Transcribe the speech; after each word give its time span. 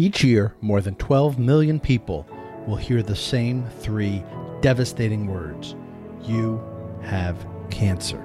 Each 0.00 0.24
year, 0.24 0.54
more 0.62 0.80
than 0.80 0.94
12 0.94 1.38
million 1.38 1.78
people 1.78 2.26
will 2.66 2.76
hear 2.76 3.02
the 3.02 3.14
same 3.14 3.66
three 3.80 4.24
devastating 4.62 5.26
words 5.26 5.74
You 6.22 6.58
have 7.02 7.46
cancer. 7.68 8.18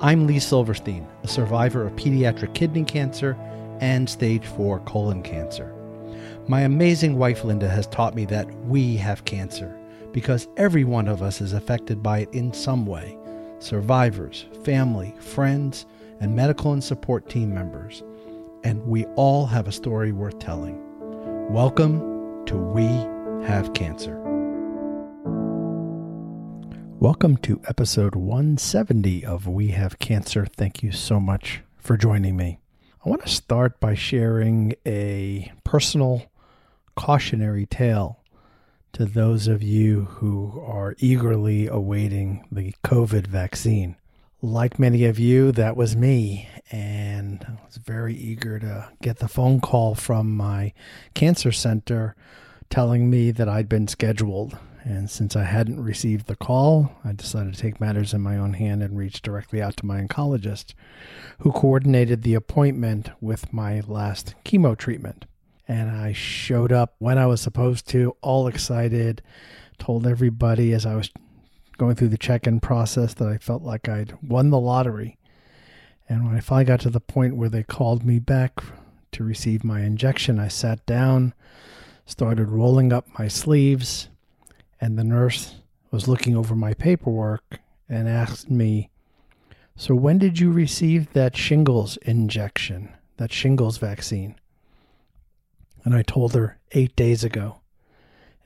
I'm 0.00 0.26
Lee 0.26 0.40
Silverstein, 0.40 1.06
a 1.22 1.28
survivor 1.28 1.86
of 1.86 1.94
pediatric 1.94 2.52
kidney 2.52 2.82
cancer 2.82 3.36
and 3.80 4.10
stage 4.10 4.44
4 4.44 4.80
colon 4.80 5.22
cancer. 5.22 5.72
My 6.48 6.62
amazing 6.62 7.16
wife 7.16 7.44
Linda 7.44 7.68
has 7.68 7.86
taught 7.86 8.16
me 8.16 8.24
that 8.24 8.52
we 8.64 8.96
have 8.96 9.24
cancer 9.24 9.78
because 10.10 10.48
every 10.56 10.82
one 10.82 11.06
of 11.06 11.22
us 11.22 11.40
is 11.40 11.52
affected 11.52 12.02
by 12.02 12.22
it 12.22 12.30
in 12.32 12.52
some 12.52 12.86
way 12.86 13.16
survivors, 13.60 14.46
family, 14.64 15.14
friends, 15.20 15.86
and 16.18 16.34
medical 16.34 16.72
and 16.72 16.82
support 16.82 17.28
team 17.28 17.54
members. 17.54 18.02
And 18.64 18.84
we 18.84 19.04
all 19.14 19.46
have 19.46 19.68
a 19.68 19.72
story 19.72 20.10
worth 20.10 20.40
telling. 20.40 20.87
Welcome 21.50 22.44
to 22.44 22.56
We 22.58 22.84
Have 23.46 23.72
Cancer. 23.72 24.18
Welcome 27.00 27.38
to 27.38 27.62
episode 27.66 28.14
170 28.14 29.24
of 29.24 29.46
We 29.48 29.68
Have 29.68 29.98
Cancer. 29.98 30.44
Thank 30.44 30.82
you 30.82 30.92
so 30.92 31.18
much 31.18 31.62
for 31.78 31.96
joining 31.96 32.36
me. 32.36 32.58
I 33.02 33.08
want 33.08 33.22
to 33.22 33.30
start 33.30 33.80
by 33.80 33.94
sharing 33.94 34.74
a 34.84 35.50
personal 35.64 36.26
cautionary 36.96 37.64
tale 37.64 38.20
to 38.92 39.06
those 39.06 39.48
of 39.48 39.62
you 39.62 40.04
who 40.04 40.62
are 40.66 40.96
eagerly 40.98 41.66
awaiting 41.66 42.46
the 42.52 42.74
COVID 42.84 43.26
vaccine. 43.26 43.96
Like 44.40 44.78
many 44.78 45.04
of 45.04 45.18
you, 45.18 45.50
that 45.50 45.76
was 45.76 45.96
me, 45.96 46.48
and 46.70 47.44
I 47.44 47.66
was 47.66 47.78
very 47.78 48.14
eager 48.14 48.60
to 48.60 48.88
get 49.02 49.18
the 49.18 49.26
phone 49.26 49.60
call 49.60 49.96
from 49.96 50.36
my 50.36 50.72
cancer 51.12 51.50
center 51.50 52.14
telling 52.70 53.10
me 53.10 53.32
that 53.32 53.48
I'd 53.48 53.68
been 53.68 53.88
scheduled. 53.88 54.56
And 54.84 55.10
since 55.10 55.34
I 55.34 55.42
hadn't 55.42 55.82
received 55.82 56.28
the 56.28 56.36
call, 56.36 56.92
I 57.04 57.10
decided 57.12 57.54
to 57.54 57.60
take 57.60 57.80
matters 57.80 58.14
in 58.14 58.20
my 58.20 58.36
own 58.36 58.52
hand 58.52 58.80
and 58.80 58.96
reach 58.96 59.22
directly 59.22 59.60
out 59.60 59.76
to 59.78 59.86
my 59.86 60.00
oncologist, 60.00 60.72
who 61.40 61.50
coordinated 61.50 62.22
the 62.22 62.34
appointment 62.34 63.10
with 63.20 63.52
my 63.52 63.82
last 63.88 64.36
chemo 64.44 64.78
treatment. 64.78 65.26
And 65.66 65.90
I 65.90 66.12
showed 66.12 66.70
up 66.70 66.94
when 66.98 67.18
I 67.18 67.26
was 67.26 67.40
supposed 67.40 67.88
to, 67.88 68.16
all 68.22 68.46
excited, 68.46 69.20
told 69.78 70.06
everybody 70.06 70.72
as 70.72 70.86
I 70.86 70.94
was 70.94 71.10
going 71.78 71.94
through 71.94 72.08
the 72.08 72.18
check 72.18 72.46
in 72.46 72.60
process 72.60 73.14
that 73.14 73.28
I 73.28 73.38
felt 73.38 73.62
like 73.62 73.88
I'd 73.88 74.18
won 74.20 74.50
the 74.50 74.58
lottery. 74.58 75.16
And 76.08 76.26
when 76.26 76.34
I 76.34 76.40
finally 76.40 76.64
got 76.64 76.80
to 76.80 76.90
the 76.90 77.00
point 77.00 77.36
where 77.36 77.48
they 77.48 77.62
called 77.62 78.04
me 78.04 78.18
back 78.18 78.60
to 79.12 79.24
receive 79.24 79.64
my 79.64 79.82
injection, 79.82 80.40
I 80.40 80.48
sat 80.48 80.84
down, 80.86 81.34
started 82.04 82.48
rolling 82.48 82.92
up 82.92 83.06
my 83.18 83.28
sleeves, 83.28 84.08
and 84.80 84.98
the 84.98 85.04
nurse 85.04 85.56
was 85.90 86.08
looking 86.08 86.36
over 86.36 86.54
my 86.54 86.74
paperwork 86.74 87.60
and 87.88 88.08
asked 88.08 88.50
me, 88.50 88.90
So, 89.76 89.94
when 89.94 90.18
did 90.18 90.40
you 90.40 90.50
receive 90.50 91.12
that 91.12 91.36
shingles 91.36 91.96
injection, 91.98 92.94
that 93.18 93.32
shingles 93.32 93.78
vaccine? 93.78 94.34
And 95.84 95.94
I 95.94 96.02
told 96.02 96.34
her 96.34 96.58
eight 96.72 96.96
days 96.96 97.22
ago. 97.22 97.60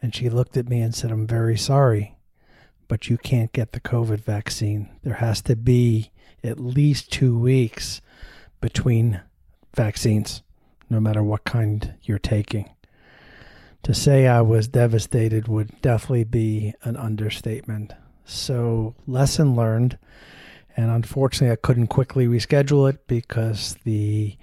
And 0.00 0.14
she 0.14 0.28
looked 0.28 0.56
at 0.56 0.68
me 0.68 0.80
and 0.82 0.94
said, 0.94 1.10
I'm 1.10 1.26
very 1.28 1.56
sorry 1.56 2.16
but 2.92 3.08
you 3.08 3.16
can't 3.16 3.54
get 3.54 3.72
the 3.72 3.80
COVID 3.80 4.20
vaccine. 4.20 4.86
There 5.02 5.14
has 5.14 5.40
to 5.44 5.56
be 5.56 6.10
at 6.44 6.60
least 6.60 7.10
two 7.10 7.38
weeks 7.38 8.02
between 8.60 9.22
vaccines, 9.74 10.42
no 10.90 11.00
matter 11.00 11.22
what 11.22 11.44
kind 11.44 11.94
you're 12.02 12.18
taking. 12.18 12.68
To 13.84 13.94
say 13.94 14.26
I 14.26 14.42
was 14.42 14.68
devastated 14.68 15.48
would 15.48 15.80
definitely 15.80 16.24
be 16.24 16.74
an 16.82 16.98
understatement. 16.98 17.94
So, 18.26 18.94
lesson 19.06 19.56
learned. 19.56 19.96
And 20.76 20.90
unfortunately, 20.90 21.50
I 21.50 21.56
couldn't 21.56 21.86
quickly 21.86 22.26
reschedule 22.26 22.90
it 22.90 23.06
because 23.06 23.78
the 23.84 24.36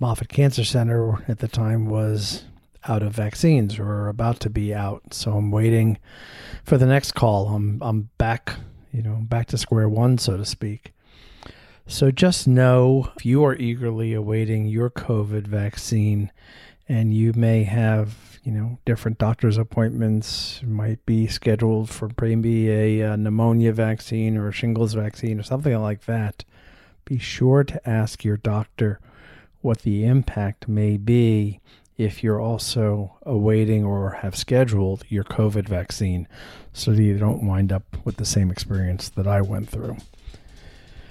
Moffitt 0.00 0.28
Cancer 0.28 0.62
Center 0.62 1.24
at 1.26 1.40
the 1.40 1.48
time 1.48 1.88
was 1.88 2.44
out 2.88 3.02
of 3.02 3.12
vaccines 3.12 3.78
or 3.78 4.08
about 4.08 4.40
to 4.40 4.50
be 4.50 4.74
out. 4.74 5.12
So 5.12 5.36
I'm 5.36 5.50
waiting 5.50 5.98
for 6.64 6.78
the 6.78 6.86
next 6.86 7.12
call. 7.12 7.48
I'm 7.48 7.82
I'm 7.82 8.10
back, 8.18 8.54
you 8.92 9.02
know, 9.02 9.18
back 9.22 9.46
to 9.48 9.58
square 9.58 9.88
one, 9.88 10.18
so 10.18 10.36
to 10.36 10.44
speak. 10.44 10.92
So 11.86 12.10
just 12.10 12.46
know 12.46 13.10
if 13.16 13.26
you 13.26 13.44
are 13.44 13.56
eagerly 13.56 14.14
awaiting 14.14 14.66
your 14.66 14.90
COVID 14.90 15.46
vaccine 15.46 16.30
and 16.88 17.12
you 17.12 17.32
may 17.34 17.64
have, 17.64 18.38
you 18.44 18.52
know, 18.52 18.78
different 18.84 19.18
doctor's 19.18 19.58
appointments, 19.58 20.60
might 20.64 21.04
be 21.04 21.26
scheduled 21.26 21.90
for 21.90 22.08
maybe 22.20 22.70
a, 22.70 23.00
a 23.00 23.16
pneumonia 23.16 23.72
vaccine 23.72 24.36
or 24.36 24.48
a 24.48 24.52
shingles 24.52 24.94
vaccine 24.94 25.40
or 25.40 25.42
something 25.42 25.76
like 25.80 26.04
that. 26.06 26.44
Be 27.04 27.18
sure 27.18 27.64
to 27.64 27.88
ask 27.88 28.24
your 28.24 28.36
doctor 28.36 29.00
what 29.60 29.82
the 29.82 30.04
impact 30.04 30.68
may 30.68 30.96
be 30.96 31.60
if 32.00 32.24
you're 32.24 32.40
also 32.40 33.18
awaiting 33.24 33.84
or 33.84 34.12
have 34.22 34.34
scheduled 34.34 35.04
your 35.10 35.22
COVID 35.22 35.68
vaccine 35.68 36.26
so 36.72 36.92
that 36.92 37.02
you 37.02 37.18
don't 37.18 37.46
wind 37.46 37.70
up 37.70 37.84
with 38.06 38.16
the 38.16 38.24
same 38.24 38.50
experience 38.50 39.10
that 39.10 39.26
I 39.26 39.42
went 39.42 39.68
through. 39.68 39.98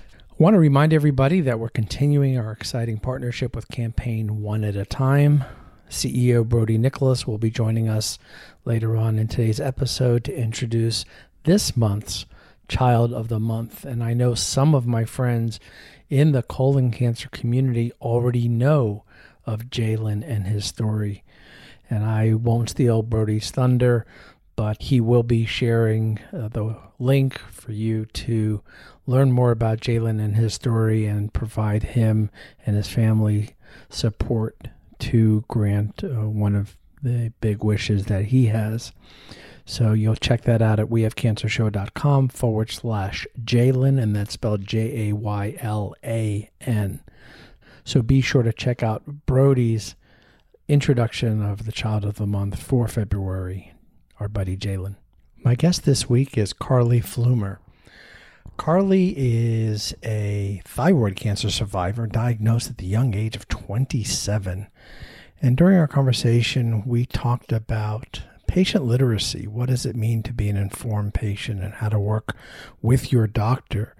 I 0.01 0.35
want 0.39 0.55
to 0.55 0.59
remind 0.59 0.91
everybody 0.91 1.41
that 1.41 1.59
we're 1.59 1.69
continuing 1.69 2.39
our 2.39 2.51
exciting 2.51 2.97
partnership 2.97 3.55
with 3.55 3.67
Campaign 3.67 4.41
One 4.41 4.63
at 4.63 4.75
a 4.75 4.85
Time. 4.85 5.43
CEO 5.91 6.43
Brody 6.43 6.79
Nicholas 6.79 7.27
will 7.27 7.37
be 7.37 7.51
joining 7.51 7.87
us 7.87 8.17
later 8.65 8.97
on 8.97 9.19
in 9.19 9.27
today's 9.27 9.59
episode 9.59 10.23
to 10.23 10.35
introduce 10.35 11.05
this 11.43 11.77
month's 11.77 12.25
Child 12.67 13.13
of 13.13 13.27
the 13.27 13.39
Month. 13.39 13.85
And 13.85 14.03
I 14.03 14.15
know 14.15 14.33
some 14.33 14.73
of 14.73 14.87
my 14.87 15.05
friends 15.05 15.59
in 16.09 16.31
the 16.31 16.41
colon 16.41 16.89
cancer 16.89 17.29
community 17.29 17.91
already 18.01 18.47
know 18.47 19.03
of 19.49 19.69
Jaylan 19.69 20.23
and 20.23 20.45
his 20.45 20.65
story. 20.65 21.23
And 21.89 22.05
I 22.05 22.35
won't 22.35 22.69
steal 22.69 23.01
Brody's 23.01 23.49
thunder, 23.49 24.05
but 24.55 24.81
he 24.83 25.01
will 25.01 25.23
be 25.23 25.45
sharing 25.45 26.19
uh, 26.31 26.49
the 26.49 26.77
link 26.99 27.39
for 27.39 27.71
you 27.71 28.05
to 28.05 28.61
learn 29.07 29.31
more 29.31 29.51
about 29.51 29.79
Jaylan 29.79 30.23
and 30.23 30.35
his 30.35 30.53
story 30.53 31.05
and 31.05 31.33
provide 31.33 31.81
him 31.81 32.29
and 32.65 32.75
his 32.75 32.89
family 32.89 33.55
support 33.89 34.67
to 34.99 35.43
grant 35.47 36.03
uh, 36.03 36.29
one 36.29 36.55
of 36.55 36.77
the 37.01 37.31
big 37.41 37.63
wishes 37.63 38.05
that 38.05 38.25
he 38.25 38.47
has. 38.47 38.91
So 39.65 39.93
you'll 39.93 40.15
check 40.15 40.41
that 40.43 40.61
out 40.61 40.79
at 40.79 40.87
wehavecancershow.com 40.87 42.29
forward 42.29 42.71
slash 42.71 43.27
Jaylan, 43.43 44.01
and 44.01 44.15
that's 44.15 44.33
spelled 44.33 44.65
J 44.65 45.09
A 45.09 45.13
Y 45.13 45.55
L 45.59 45.95
A 46.03 46.49
N. 46.61 47.01
So 47.83 48.01
be 48.01 48.21
sure 48.21 48.43
to 48.43 48.53
check 48.53 48.83
out 48.83 49.25
Brody's 49.25 49.95
introduction 50.67 51.43
of 51.43 51.65
the 51.65 51.71
Child 51.71 52.05
of 52.05 52.15
the 52.15 52.27
Month 52.27 52.61
for 52.61 52.87
February, 52.87 53.73
our 54.19 54.27
buddy 54.27 54.55
Jaylan. 54.55 54.95
My 55.43 55.55
guest 55.55 55.85
this 55.85 56.09
week 56.09 56.37
is 56.37 56.53
Carly 56.53 57.01
Flumer. 57.01 57.57
Carly 58.57 59.13
is 59.17 59.95
a 60.03 60.61
thyroid 60.65 61.15
cancer 61.15 61.49
survivor 61.49 62.05
diagnosed 62.05 62.69
at 62.69 62.77
the 62.77 62.85
young 62.85 63.15
age 63.15 63.35
of 63.35 63.47
27. 63.47 64.67
And 65.41 65.55
during 65.55 65.77
our 65.77 65.87
conversation, 65.87 66.85
we 66.85 67.05
talked 67.05 67.53
about 67.53 68.21
patient 68.47 68.83
literacy. 68.83 69.47
What 69.47 69.69
does 69.69 69.85
it 69.85 69.95
mean 69.95 70.23
to 70.23 70.33
be 70.33 70.49
an 70.49 70.57
informed 70.57 71.13
patient 71.13 71.63
and 71.63 71.75
how 71.75 71.89
to 71.89 71.99
work 71.99 72.35
with 72.81 73.11
your 73.11 73.27
doctor 73.27 73.95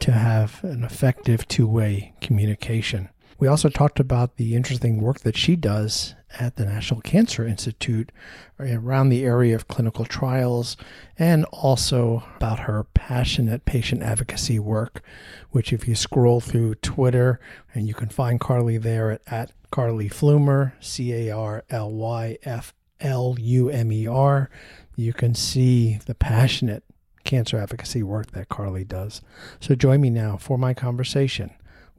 to 0.00 0.12
have 0.12 0.62
an 0.62 0.84
effective 0.84 1.48
two 1.48 1.66
way 1.66 2.14
communication? 2.20 3.08
We 3.38 3.48
also 3.48 3.68
talked 3.68 4.00
about 4.00 4.36
the 4.36 4.54
interesting 4.54 5.00
work 5.00 5.20
that 5.20 5.36
she 5.36 5.56
does 5.56 6.14
at 6.38 6.56
the 6.56 6.64
National 6.64 7.02
Cancer 7.02 7.46
Institute 7.46 8.10
around 8.58 9.10
the 9.10 9.24
area 9.24 9.54
of 9.54 9.68
clinical 9.68 10.06
trials 10.06 10.76
and 11.18 11.44
also 11.46 12.24
about 12.36 12.60
her 12.60 12.84
passionate 12.94 13.66
patient 13.66 14.02
advocacy 14.02 14.58
work, 14.58 15.02
which, 15.50 15.72
if 15.72 15.86
you 15.86 15.94
scroll 15.94 16.40
through 16.40 16.76
Twitter, 16.76 17.38
and 17.74 17.86
you 17.86 17.94
can 17.94 18.08
find 18.08 18.40
Carly 18.40 18.78
there 18.78 19.10
at, 19.10 19.22
at 19.26 19.52
Carly 19.70 20.08
Flumer, 20.08 20.72
C 20.80 21.12
A 21.12 21.30
R 21.30 21.64
L 21.68 21.90
Y 21.92 22.38
F 22.42 22.72
L 23.00 23.36
U 23.38 23.68
M 23.68 23.92
E 23.92 24.06
R, 24.06 24.48
you 24.96 25.12
can 25.12 25.34
see 25.34 25.98
the 26.06 26.14
passionate 26.14 26.84
cancer 27.24 27.58
advocacy 27.58 28.02
work 28.02 28.30
that 28.30 28.48
Carly 28.48 28.84
does. 28.84 29.20
So 29.60 29.74
join 29.74 30.00
me 30.00 30.08
now 30.08 30.38
for 30.38 30.56
my 30.56 30.72
conversation 30.72 31.50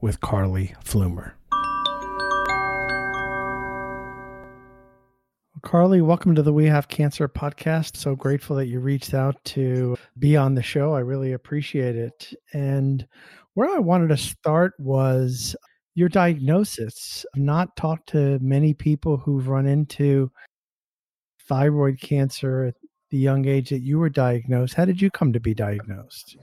with 0.02 0.20
Carly 0.22 0.76
Flumer. 0.84 1.34
Carly, 5.64 6.02
welcome 6.02 6.36
to 6.36 6.42
the 6.42 6.54
We 6.54 6.66
Have 6.66 6.88
Cancer 6.88 7.28
podcast. 7.28 7.98
So 7.98 8.16
grateful 8.16 8.56
that 8.56 8.68
you 8.68 8.80
reached 8.80 9.14
out 9.14 9.44
to 9.46 9.98
be 10.20 10.38
on 10.38 10.56
the 10.56 10.62
show. 10.62 10.94
I 10.94 11.00
really 11.00 11.34
appreciate 11.34 11.96
it. 11.96 12.34
And 12.54 13.06
where 13.56 13.70
I 13.76 13.80
wanted 13.80 14.10
to 14.10 14.18
start 14.18 14.74
was 14.78 15.56
your 15.96 16.10
diagnosis. 16.10 17.26
I've 17.36 17.42
not 17.42 17.76
talked 17.76 18.10
to 18.10 18.38
many 18.40 18.74
people 18.74 19.18
who've 19.18 19.48
run 19.48 19.66
into 19.66 20.32
thyroid 21.48 22.00
cancer 22.00 22.66
at 22.66 22.76
the 23.10 23.18
young 23.18 23.48
age 23.48 23.70
that 23.72 23.82
you 23.82 23.98
were 23.98 24.10
diagnosed. 24.10 24.76
How 24.76 24.86
did 24.86 25.02
you 25.02 25.10
come 25.10 25.34
to 25.34 25.40
be 25.40 25.54
diagnosed? 25.54 26.38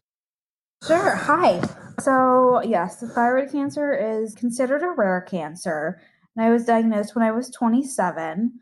Sure. 0.86 1.14
Hi. 1.14 1.62
So, 2.00 2.60
yes, 2.62 3.02
thyroid 3.14 3.50
cancer 3.50 3.94
is 3.94 4.34
considered 4.34 4.82
a 4.82 4.90
rare 4.90 5.22
cancer. 5.22 5.98
And 6.36 6.44
I 6.44 6.50
was 6.50 6.66
diagnosed 6.66 7.14
when 7.14 7.24
I 7.24 7.30
was 7.30 7.48
27. 7.48 8.52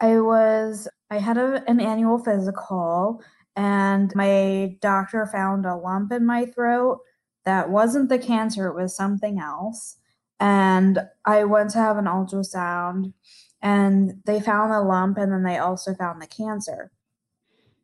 I 0.00 0.20
was 0.20 0.88
I 1.10 1.18
had 1.18 1.36
a, 1.36 1.62
an 1.68 1.78
annual 1.78 2.18
physical 2.18 3.22
and 3.54 4.10
my 4.14 4.78
doctor 4.80 5.26
found 5.26 5.66
a 5.66 5.76
lump 5.76 6.10
in 6.10 6.24
my 6.24 6.46
throat 6.46 7.00
that 7.44 7.68
wasn't 7.68 8.08
the 8.08 8.18
cancer, 8.18 8.68
it 8.68 8.74
was 8.74 8.96
something 8.96 9.38
else. 9.38 9.98
And 10.40 11.00
I 11.26 11.44
went 11.44 11.70
to 11.70 11.78
have 11.78 11.98
an 11.98 12.06
ultrasound 12.06 13.12
and 13.60 14.22
they 14.24 14.40
found 14.40 14.72
the 14.72 14.80
lump 14.80 15.18
and 15.18 15.30
then 15.30 15.42
they 15.42 15.58
also 15.58 15.92
found 15.94 16.22
the 16.22 16.26
cancer. 16.26 16.92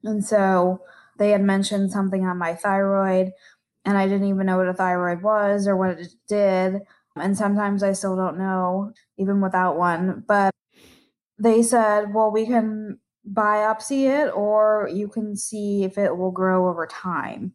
And 0.03 0.25
so 0.25 0.81
they 1.19 1.31
had 1.31 1.43
mentioned 1.43 1.91
something 1.91 2.25
on 2.25 2.38
my 2.38 2.55
thyroid 2.55 3.32
and 3.84 3.96
I 3.96 4.06
didn't 4.06 4.28
even 4.28 4.46
know 4.46 4.58
what 4.58 4.69
a 4.69 4.75
thyroid 4.75 5.22
was 5.22 5.66
or 5.66 5.76
what 5.76 5.98
it 5.98 6.08
did. 6.28 6.80
And 7.16 7.36
sometimes 7.36 7.82
I 7.82 7.92
still 7.92 8.16
don't 8.16 8.38
know, 8.38 8.92
even 9.16 9.40
without 9.40 9.76
one. 9.76 10.25
But 10.26 10.54
they 11.38 11.62
said, 11.62 12.12
well, 12.14 12.30
we 12.30 12.46
can 12.46 12.98
biopsy 13.32 14.08
it 14.08 14.30
or 14.34 14.88
you 14.92 15.08
can 15.08 15.36
see 15.36 15.84
if 15.84 15.98
it 15.98 16.16
will 16.16 16.30
grow 16.30 16.69
over 16.69 16.86
time. 16.86 17.52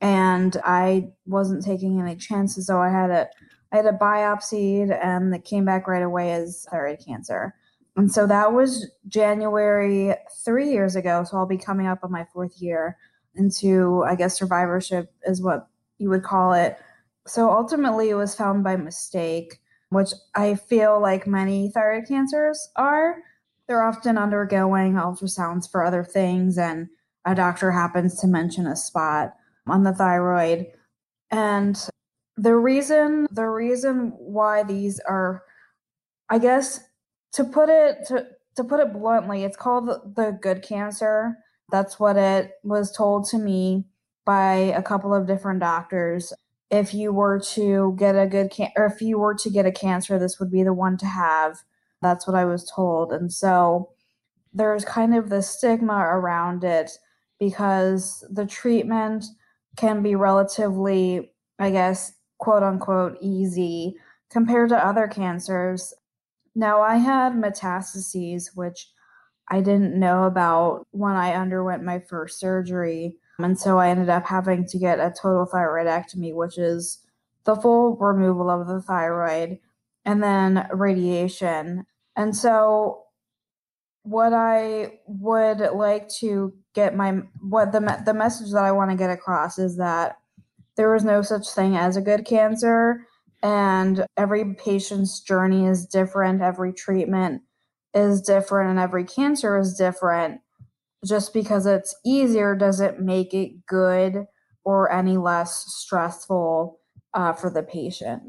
And 0.00 0.56
I 0.64 1.08
wasn't 1.26 1.64
taking 1.64 2.00
any 2.00 2.14
chances, 2.14 2.66
so 2.66 2.80
I 2.80 2.88
had 2.88 3.10
it 3.10 3.28
I 3.72 3.76
had 3.76 3.86
it 3.86 3.98
biopsied 3.98 4.96
and 5.04 5.34
it 5.34 5.44
came 5.44 5.64
back 5.64 5.86
right 5.86 6.02
away 6.02 6.32
as 6.32 6.66
thyroid 6.70 7.00
cancer. 7.04 7.54
And 7.96 8.10
so 8.10 8.26
that 8.26 8.52
was 8.52 8.90
January 9.08 10.14
three 10.44 10.70
years 10.70 10.96
ago. 10.96 11.24
So 11.24 11.36
I'll 11.36 11.46
be 11.46 11.58
coming 11.58 11.86
up 11.86 11.98
on 12.02 12.12
my 12.12 12.24
fourth 12.32 12.62
year 12.62 12.96
into, 13.38 14.04
I 14.04 14.14
guess, 14.14 14.38
survivorship 14.38 15.12
is 15.24 15.42
what 15.42 15.68
you 15.98 16.10
would 16.10 16.22
call 16.22 16.52
it. 16.52 16.78
So 17.26 17.50
ultimately, 17.50 18.10
it 18.10 18.14
was 18.14 18.34
found 18.34 18.64
by 18.64 18.76
mistake, 18.76 19.60
which 19.90 20.10
I 20.34 20.54
feel 20.54 21.00
like 21.00 21.26
many 21.26 21.70
thyroid 21.70 22.06
cancers 22.08 22.70
are. 22.76 23.16
They're 23.66 23.82
often 23.82 24.16
undergoing 24.16 24.94
ultrasounds 24.94 25.70
for 25.70 25.84
other 25.84 26.04
things, 26.04 26.56
and 26.58 26.88
a 27.24 27.34
doctor 27.34 27.70
happens 27.70 28.18
to 28.20 28.26
mention 28.26 28.66
a 28.66 28.76
spot 28.76 29.34
on 29.66 29.82
the 29.82 29.92
thyroid. 29.92 30.66
And 31.30 31.78
the 32.36 32.54
reason 32.54 33.26
the 33.30 33.48
reason 33.48 34.12
why 34.16 34.62
these 34.62 35.00
are 35.00 35.42
I 36.30 36.38
guess 36.38 36.80
to 37.32 37.44
put 37.44 37.68
it 37.68 38.06
to 38.08 38.26
to 38.56 38.64
put 38.64 38.80
it 38.80 38.92
bluntly, 38.92 39.44
it's 39.44 39.56
called 39.56 39.86
the, 39.86 40.00
the 40.16 40.38
good 40.40 40.62
cancer 40.62 41.38
that's 41.70 42.00
what 42.00 42.16
it 42.16 42.52
was 42.62 42.90
told 42.90 43.28
to 43.30 43.38
me 43.38 43.84
by 44.24 44.54
a 44.54 44.82
couple 44.82 45.14
of 45.14 45.26
different 45.26 45.60
doctors. 45.60 46.32
If 46.70 46.92
you 46.92 47.12
were 47.12 47.40
to 47.54 47.94
get 47.98 48.14
a 48.14 48.26
good 48.26 48.50
can- 48.50 48.72
or 48.76 48.86
if 48.86 49.00
you 49.00 49.18
were 49.18 49.34
to 49.34 49.50
get 49.50 49.66
a 49.66 49.72
cancer, 49.72 50.18
this 50.18 50.38
would 50.38 50.50
be 50.50 50.62
the 50.62 50.74
one 50.74 50.96
to 50.98 51.06
have. 51.06 51.58
That's 52.02 52.26
what 52.26 52.36
I 52.36 52.44
was 52.44 52.70
told. 52.70 53.12
And 53.12 53.32
so 53.32 53.90
there's 54.52 54.84
kind 54.84 55.14
of 55.14 55.30
the 55.30 55.42
stigma 55.42 55.96
around 55.96 56.64
it 56.64 56.90
because 57.38 58.24
the 58.30 58.46
treatment 58.46 59.24
can 59.76 60.02
be 60.02 60.14
relatively, 60.14 61.32
I 61.58 61.70
guess, 61.70 62.12
quote 62.38 62.62
unquote, 62.62 63.16
easy 63.20 63.96
compared 64.30 64.70
to 64.70 64.86
other 64.86 65.06
cancers. 65.06 65.94
Now, 66.54 66.80
I 66.82 66.96
had 66.96 67.34
metastases, 67.34 68.56
which 68.56 68.90
I 69.50 69.60
didn't 69.60 69.98
know 69.98 70.24
about 70.24 70.86
when 70.90 71.16
I 71.16 71.34
underwent 71.34 71.82
my 71.82 72.00
first 72.00 72.38
surgery. 72.38 73.16
And 73.38 73.58
so 73.58 73.78
I 73.78 73.88
ended 73.88 74.08
up 74.08 74.26
having 74.26 74.66
to 74.66 74.78
get 74.78 74.98
a 74.98 75.10
total 75.10 75.46
thyroidectomy, 75.46 76.34
which 76.34 76.58
is 76.58 76.98
the 77.44 77.56
full 77.56 77.96
removal 77.96 78.50
of 78.50 78.66
the 78.66 78.82
thyroid 78.82 79.58
and 80.04 80.22
then 80.22 80.66
radiation. 80.72 81.86
And 82.16 82.36
so 82.36 83.04
what 84.02 84.32
I 84.32 85.00
would 85.06 85.60
like 85.74 86.08
to 86.20 86.52
get 86.74 86.96
my 86.96 87.20
what 87.40 87.72
the 87.72 88.02
the 88.04 88.14
message 88.14 88.52
that 88.52 88.64
I 88.64 88.72
want 88.72 88.90
to 88.90 88.96
get 88.96 89.10
across 89.10 89.58
is 89.58 89.76
that 89.76 90.16
there 90.76 90.94
is 90.94 91.04
no 91.04 91.22
such 91.22 91.48
thing 91.50 91.76
as 91.76 91.96
a 91.96 92.02
good 92.02 92.24
cancer 92.24 93.06
and 93.42 94.04
every 94.16 94.54
patient's 94.54 95.20
journey 95.20 95.66
is 95.66 95.86
different, 95.86 96.42
every 96.42 96.72
treatment 96.72 97.42
is 97.94 98.20
different 98.20 98.70
and 98.70 98.78
every 98.78 99.04
cancer 99.04 99.58
is 99.58 99.74
different. 99.74 100.40
Just 101.06 101.32
because 101.32 101.64
it's 101.64 101.94
easier 102.04 102.56
doesn't 102.56 103.00
make 103.00 103.32
it 103.32 103.66
good 103.66 104.26
or 104.64 104.92
any 104.92 105.16
less 105.16 105.64
stressful 105.68 106.80
uh, 107.14 107.32
for 107.32 107.50
the 107.50 107.62
patient. 107.62 108.22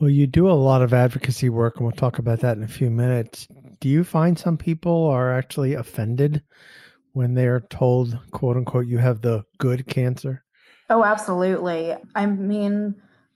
Well, 0.00 0.10
you 0.10 0.26
do 0.26 0.48
a 0.48 0.52
lot 0.52 0.82
of 0.82 0.94
advocacy 0.94 1.48
work, 1.48 1.76
and 1.76 1.86
we'll 1.86 1.92
talk 1.92 2.18
about 2.18 2.40
that 2.40 2.56
in 2.56 2.62
a 2.62 2.68
few 2.68 2.90
minutes. 2.90 3.46
Do 3.80 3.88
you 3.88 4.02
find 4.02 4.38
some 4.38 4.56
people 4.56 5.06
are 5.08 5.32
actually 5.32 5.74
offended 5.74 6.42
when 7.12 7.34
they're 7.34 7.60
told, 7.60 8.18
quote 8.30 8.56
unquote, 8.56 8.86
you 8.86 8.98
have 8.98 9.20
the 9.20 9.44
good 9.58 9.86
cancer? 9.86 10.44
Oh, 10.88 11.04
absolutely. 11.04 11.94
I 12.14 12.26
mean, 12.26 12.94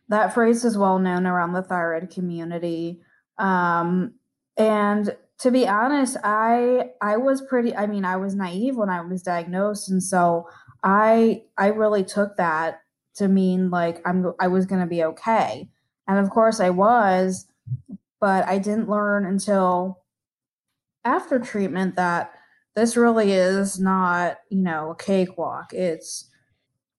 that 0.09 0.35
phrase 0.35 0.65
is 0.65 0.79
well 0.79 0.99
known 0.99 1.27
around 1.27 1.53
the 1.53 1.63
thyroid 1.63 2.11
community. 2.11 3.01
Um, 3.39 4.15
and 4.57 5.15
to 5.39 5.51
be 5.51 5.69
honest, 5.69 6.17
I 6.25 6.91
I 7.01 7.17
was 7.17 7.43
pretty 7.43 7.75
I 7.77 7.87
mean, 7.87 8.05
I 8.05 8.17
was 8.17 8.35
naive 8.35 8.77
when 8.77 8.89
I 8.89 9.01
was 9.03 9.23
diagnosed 9.23 9.89
and 9.89 10.03
so 10.03 10.49
I 10.83 11.43
I 11.59 11.69
really 11.69 12.05
took 12.05 12.37
that 12.37 12.81
to 13.17 13.29
mean 13.29 13.71
like 13.71 14.01
I'm 14.07 14.33
I 14.41 14.49
was 14.49 14.67
going 14.67 14.81
to 14.81 14.87
be 14.87 15.05
okay. 15.05 15.69
And 16.09 16.19
of 16.19 16.31
course 16.31 16.61
I 16.61 16.71
was, 16.71 17.47
but 18.21 18.47
I 18.47 18.59
didn't 18.59 18.89
learn 18.89 19.27
until 19.27 20.03
after 21.05 21.39
treatment 21.39 21.97
that 21.97 22.33
this 22.75 22.97
really 22.97 23.33
is 23.33 23.81
not, 23.81 24.39
you 24.51 24.63
know, 24.63 24.91
a 24.91 24.97
cakewalk. 24.97 25.73
It's 25.73 26.31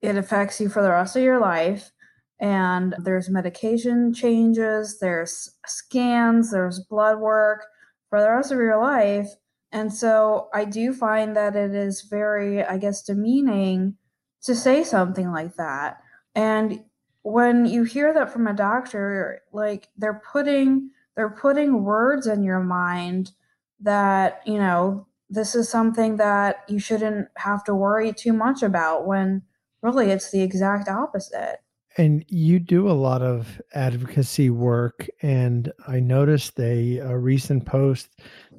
it 0.01 0.17
affects 0.17 0.61
you 0.61 0.69
for 0.69 0.81
the 0.83 0.91
rest 0.91 1.15
of 1.15 1.23
your 1.23 1.39
life 1.39 1.91
and 2.39 2.95
there's 2.99 3.29
medication 3.29 4.13
changes, 4.13 4.99
there's 4.99 5.55
scans, 5.65 6.51
there's 6.51 6.79
blood 6.81 7.19
work, 7.19 7.65
for 8.09 8.21
the 8.21 8.29
rest 8.29 8.51
of 8.51 8.57
your 8.57 8.81
life. 8.81 9.29
And 9.71 9.93
so 9.93 10.49
I 10.53 10.65
do 10.65 10.93
find 10.93 11.35
that 11.35 11.55
it 11.55 11.75
is 11.75 12.01
very, 12.01 12.63
I 12.63 12.77
guess, 12.77 13.03
demeaning 13.03 13.97
to 14.43 14.55
say 14.55 14.83
something 14.83 15.31
like 15.31 15.55
that. 15.55 15.97
And 16.35 16.83
when 17.23 17.65
you 17.65 17.83
hear 17.83 18.13
that 18.13 18.31
from 18.31 18.47
a 18.47 18.53
doctor, 18.53 19.41
like 19.51 19.89
they're 19.97 20.21
putting 20.31 20.91
they're 21.15 21.29
putting 21.29 21.83
words 21.83 22.27
in 22.27 22.43
your 22.43 22.59
mind 22.59 23.31
that, 23.79 24.41
you 24.45 24.59
know, 24.59 25.07
this 25.29 25.55
is 25.55 25.67
something 25.67 26.17
that 26.17 26.63
you 26.69 26.79
shouldn't 26.79 27.27
have 27.37 27.63
to 27.65 27.73
worry 27.73 28.13
too 28.13 28.33
much 28.33 28.61
about 28.61 29.07
when 29.07 29.41
really 29.81 30.11
it's 30.11 30.31
the 30.31 30.41
exact 30.41 30.87
opposite. 30.87 31.57
And 31.97 32.23
you 32.27 32.59
do 32.59 32.87
a 32.89 32.93
lot 32.93 33.21
of 33.23 33.59
advocacy 33.73 34.49
work. 34.49 35.07
And 35.21 35.71
I 35.87 35.99
noticed 35.99 36.59
a, 36.59 36.97
a 36.99 37.17
recent 37.17 37.65
post 37.65 38.09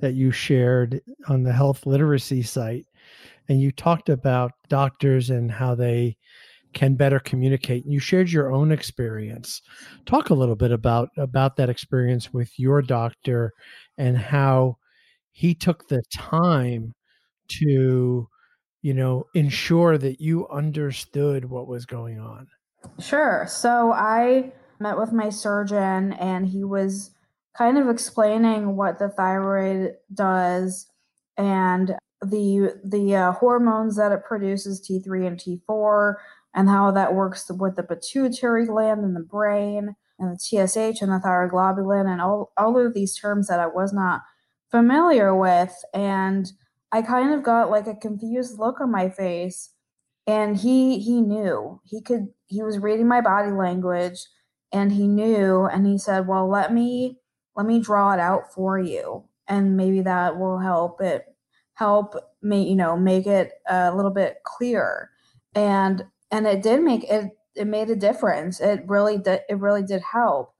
that 0.01 0.15
you 0.15 0.33
shared 0.33 1.01
on 1.29 1.45
the 1.45 1.53
health 1.53 1.87
literacy 1.87 2.43
site. 2.43 2.87
And 3.49 3.61
you 3.61 3.73
talked 3.73 4.09
about 4.09 4.53
doctors 4.69 5.31
and 5.31 5.51
how 5.51 5.75
they 5.75 6.17
can 6.75 6.97
better 6.97 7.21
communicate. 7.21 7.87
You 7.87 8.01
shared 8.01 8.31
your 8.33 8.53
own 8.53 8.73
experience. 8.73 9.63
Talk 10.07 10.31
a 10.31 10.35
little 10.35 10.57
bit 10.57 10.73
about 10.73 11.11
about 11.19 11.57
that 11.57 11.71
experience 11.71 12.33
with 12.33 12.59
your 12.59 12.83
doctor 12.83 13.53
and 13.99 14.19
how 14.19 14.79
he 15.33 15.55
took 15.55 15.89
the 15.89 16.03
time 16.13 16.95
to, 17.49 18.29
you 18.83 18.95
know, 18.95 19.27
ensure 19.35 19.99
that 19.99 20.21
you 20.21 20.49
understood 20.49 21.47
what 21.47 21.69
was 21.69 21.87
going 21.87 22.21
on. 22.21 22.49
Sure. 22.99 23.47
So 23.49 23.93
I 23.93 24.53
met 24.81 24.99
with 24.99 25.13
my 25.13 25.31
surgeon 25.31 26.13
and 26.15 26.47
he 26.47 26.65
was 26.65 27.11
kind 27.57 27.79
of 27.79 27.89
explaining 27.89 28.77
what 28.77 28.99
the 28.99 29.09
thyroid 29.09 29.97
does 30.13 30.87
and 31.37 31.97
the 32.21 32.79
the 32.85 33.15
uh, 33.15 33.33
hormones 33.33 33.97
that 33.97 34.13
it 34.13 34.25
produces 34.25 34.81
T3 34.81 35.27
and 35.27 35.39
T4 35.39 36.15
and 36.55 36.69
how 36.69 36.91
that 36.91 37.15
works 37.15 37.51
with 37.51 37.77
the 37.77 37.83
pituitary 37.83 38.67
gland 38.67 39.05
and 39.05 39.15
the 39.15 39.21
brain 39.21 39.95
and 40.19 40.33
the 40.33 40.39
TSH 40.39 41.01
and 41.01 41.13
the 41.13 41.21
thyroglobulin 41.25 42.11
and 42.11 42.21
all, 42.21 42.53
all 42.57 42.77
of 42.85 42.95
these 42.95 43.17
terms 43.17 43.47
that 43.47 43.61
I 43.61 43.67
was 43.67 43.93
not 43.93 44.23
familiar 44.71 45.35
with 45.35 45.75
and 45.95 46.51
I 46.91 47.03
kind 47.03 47.33
of 47.33 47.43
got 47.43 47.71
like 47.71 47.87
a 47.87 47.95
confused 47.95 48.59
look 48.59 48.81
on 48.81 48.91
my 48.91 49.09
face 49.09 49.71
and 50.29 50.59
he 50.59 50.99
he 51.01 51.23
knew 51.23 51.81
he 51.85 52.03
could 52.03 52.29
he 52.47 52.63
was 52.63 52.79
reading 52.79 53.09
my 53.09 53.23
body 53.23 53.51
language 53.51 54.27
and 54.73 54.93
he 54.93 55.09
knew 55.09 55.65
and 55.65 55.87
he 55.87 55.99
said, 55.99 56.29
"Well, 56.29 56.49
let 56.49 56.73
me 56.73 57.19
let 57.57 57.67
me 57.67 57.81
draw 57.81 58.13
it 58.13 58.21
out 58.21 58.53
for 58.53 58.79
you 58.79 59.25
and 59.49 59.77
maybe 59.77 60.03
that 60.03 60.39
will 60.39 60.59
help 60.59 61.01
it 61.01 61.25
help 61.75 62.15
me, 62.43 62.69
you 62.69 62.77
know, 62.77 62.97
make 62.97 63.27
it 63.27 63.53
a 63.69 63.95
little 63.97 64.11
bit 64.13 64.37
clearer." 64.45 65.11
And 65.55 66.05
and 66.31 66.47
it 66.47 66.63
did 66.63 66.83
make 66.83 67.05
it 67.05 67.33
it 67.57 67.67
made 67.67 67.91
a 67.91 67.97
difference. 67.97 68.61
It 68.61 68.85
really 68.87 69.19
did 69.19 69.41
it 69.49 69.59
really 69.59 69.83
did 69.83 70.03
help. 70.03 70.55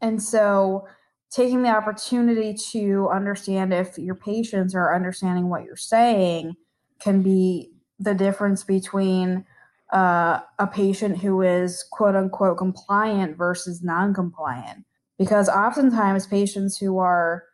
And 0.00 0.22
so 0.22 0.88
taking 1.30 1.62
the 1.62 1.70
opportunity 1.70 2.54
to 2.72 3.08
understand 3.08 3.72
if 3.72 3.98
your 3.98 4.14
patients 4.16 4.74
are 4.74 4.94
understanding 4.94 5.48
what 5.48 5.64
you're 5.64 5.76
saying 5.76 6.56
can 7.00 7.22
be 7.22 7.73
the 7.98 8.14
difference 8.14 8.64
between 8.64 9.44
uh, 9.92 10.40
a 10.58 10.66
patient 10.66 11.18
who 11.18 11.42
is 11.42 11.84
quote 11.90 12.16
unquote 12.16 12.58
compliant 12.58 13.36
versus 13.36 13.82
non 13.82 14.14
compliant. 14.14 14.84
Because 15.18 15.48
oftentimes 15.48 16.26
patients 16.26 16.78
who 16.78 16.98
are 16.98 17.44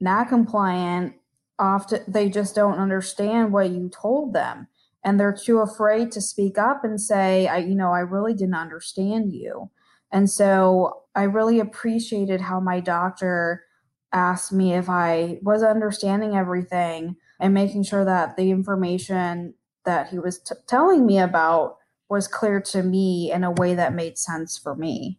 not 0.00 0.28
compliant 0.28 1.14
often 1.58 2.00
they 2.06 2.28
just 2.28 2.54
don't 2.54 2.78
understand 2.78 3.52
what 3.52 3.70
you 3.70 3.88
told 3.88 4.32
them 4.32 4.68
and 5.04 5.18
they're 5.18 5.36
too 5.36 5.58
afraid 5.58 6.12
to 6.12 6.20
speak 6.20 6.56
up 6.56 6.84
and 6.84 7.00
say 7.00 7.48
I 7.48 7.58
you 7.58 7.74
know 7.74 7.90
I 7.90 8.00
really 8.00 8.34
didn't 8.34 8.54
understand 8.54 9.32
you. 9.32 9.70
And 10.12 10.30
so 10.30 11.02
I 11.14 11.24
really 11.24 11.58
appreciated 11.60 12.40
how 12.42 12.60
my 12.60 12.80
doctor 12.80 13.64
asked 14.12 14.52
me 14.52 14.72
if 14.72 14.88
I 14.88 15.38
was 15.42 15.62
understanding 15.62 16.34
everything 16.34 17.16
and 17.40 17.52
making 17.52 17.84
sure 17.84 18.04
that 18.04 18.36
the 18.36 18.50
information 18.50 19.54
that 19.88 20.10
he 20.10 20.18
was 20.18 20.38
t- 20.38 20.54
telling 20.66 21.06
me 21.06 21.18
about 21.18 21.78
was 22.10 22.28
clear 22.28 22.60
to 22.60 22.82
me 22.82 23.32
in 23.32 23.42
a 23.42 23.50
way 23.50 23.74
that 23.74 23.94
made 23.94 24.18
sense 24.18 24.58
for 24.58 24.76
me. 24.76 25.18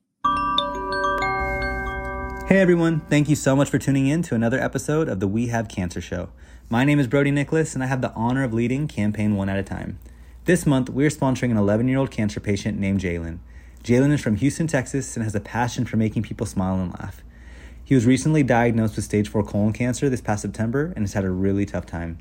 Hey 2.48 2.60
everyone, 2.60 3.00
thank 3.10 3.28
you 3.30 3.36
so 3.36 3.56
much 3.56 3.68
for 3.68 3.80
tuning 3.80 4.06
in 4.06 4.22
to 4.24 4.36
another 4.36 4.60
episode 4.60 5.10
of 5.10 5.20
the 5.20 5.28
We 5.28 5.48
Have 5.48 5.70
Cancer 5.70 6.02
Show. 6.02 6.30
My 6.70 6.84
name 6.84 7.00
is 7.00 7.08
Brody 7.08 7.32
Nicholas, 7.32 7.74
and 7.74 7.84
I 7.84 7.88
have 7.88 8.02
the 8.02 8.14
honor 8.14 8.44
of 8.44 8.54
leading 8.54 8.88
Campaign 8.88 9.36
One 9.36 9.50
at 9.50 9.58
a 9.58 9.64
Time. 9.64 9.98
This 10.46 10.68
month, 10.68 10.88
we're 10.88 11.10
sponsoring 11.10 11.50
an 11.50 11.58
11 11.58 11.88
year 11.88 11.98
old 11.98 12.12
cancer 12.12 12.40
patient 12.40 12.78
named 12.78 13.00
Jaylan. 13.00 13.40
Jaylan 13.84 14.14
is 14.14 14.22
from 14.22 14.36
Houston, 14.36 14.68
Texas, 14.68 15.18
and 15.18 15.24
has 15.24 15.34
a 15.34 15.40
passion 15.40 15.86
for 15.86 15.98
making 15.98 16.22
people 16.22 16.46
smile 16.46 16.80
and 16.80 16.92
laugh. 16.92 17.24
He 17.84 17.96
was 17.96 18.06
recently 18.06 18.44
diagnosed 18.44 18.98
with 18.98 19.06
stage 19.06 19.30
4 19.30 19.44
colon 19.44 19.74
cancer 19.74 20.10
this 20.10 20.22
past 20.22 20.44
September 20.44 20.94
and 20.96 21.00
has 21.00 21.14
had 21.14 21.26
a 21.26 21.32
really 21.32 21.66
tough 21.66 21.88
time. 21.88 22.20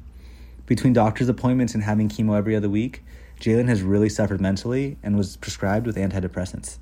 Between 0.69 0.93
doctor's 0.93 1.31
appointments 1.31 1.73
and 1.73 1.83
having 1.83 2.11
chemo 2.11 2.37
every 2.37 2.55
other 2.55 2.69
week, 2.69 3.03
Jaylan 3.41 3.69
has 3.69 3.81
really 3.81 4.11
suffered 4.11 4.39
mentally 4.39 4.99
and 5.03 5.17
was 5.17 5.39
prescribed 5.39 5.87
with 5.87 5.97
antidepressants. 5.97 6.77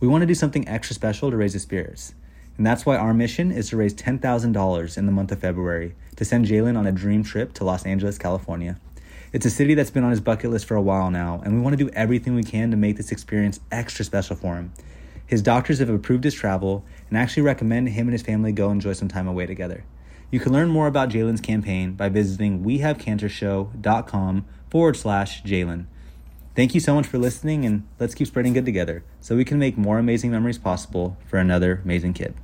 We 0.00 0.06
want 0.06 0.20
to 0.20 0.26
do 0.26 0.34
something 0.34 0.68
extra 0.68 0.92
special 0.92 1.30
to 1.30 1.36
raise 1.38 1.54
his 1.54 1.62
spirits. 1.62 2.12
And 2.58 2.66
that's 2.66 2.84
why 2.84 2.98
our 2.98 3.14
mission 3.14 3.50
is 3.50 3.70
to 3.70 3.78
raise 3.78 3.94
$10,000 3.94 4.98
in 4.98 5.06
the 5.06 5.12
month 5.12 5.32
of 5.32 5.38
February 5.38 5.94
to 6.16 6.26
send 6.26 6.44
Jaylan 6.44 6.76
on 6.76 6.86
a 6.86 6.92
dream 6.92 7.24
trip 7.24 7.54
to 7.54 7.64
Los 7.64 7.86
Angeles, 7.86 8.18
California. 8.18 8.78
It's 9.32 9.46
a 9.46 9.50
city 9.50 9.72
that's 9.72 9.90
been 9.90 10.04
on 10.04 10.10
his 10.10 10.20
bucket 10.20 10.50
list 10.50 10.66
for 10.66 10.76
a 10.76 10.82
while 10.82 11.10
now, 11.10 11.40
and 11.42 11.54
we 11.54 11.60
want 11.62 11.72
to 11.72 11.82
do 11.82 11.90
everything 11.94 12.34
we 12.34 12.42
can 12.42 12.70
to 12.70 12.76
make 12.76 12.98
this 12.98 13.10
experience 13.10 13.60
extra 13.70 14.04
special 14.04 14.36
for 14.36 14.56
him. 14.56 14.74
His 15.26 15.40
doctors 15.40 15.78
have 15.78 15.88
approved 15.88 16.24
his 16.24 16.34
travel 16.34 16.84
and 17.08 17.16
actually 17.16 17.44
recommend 17.44 17.88
him 17.88 18.08
and 18.08 18.12
his 18.12 18.20
family 18.20 18.52
go 18.52 18.70
enjoy 18.70 18.92
some 18.92 19.08
time 19.08 19.26
away 19.26 19.46
together. 19.46 19.84
You 20.32 20.40
can 20.40 20.50
learn 20.50 20.70
more 20.70 20.86
about 20.86 21.10
Jaylan's 21.10 21.42
campaign 21.42 21.92
by 21.92 22.08
visiting 22.08 22.64
wehavecancershow.com 22.64 24.46
forward 24.70 24.96
slash 24.96 25.42
Jaylan. 25.42 25.84
Thank 26.56 26.74
you 26.74 26.80
so 26.80 26.94
much 26.94 27.06
for 27.06 27.18
listening, 27.18 27.66
and 27.66 27.86
let's 28.00 28.14
keep 28.14 28.26
spreading 28.26 28.54
good 28.54 28.64
together 28.64 29.04
so 29.20 29.36
we 29.36 29.44
can 29.44 29.58
make 29.58 29.76
more 29.76 29.98
amazing 29.98 30.30
memories 30.30 30.56
possible 30.56 31.18
for 31.26 31.36
another 31.36 31.82
amazing 31.84 32.14
kid. 32.14 32.34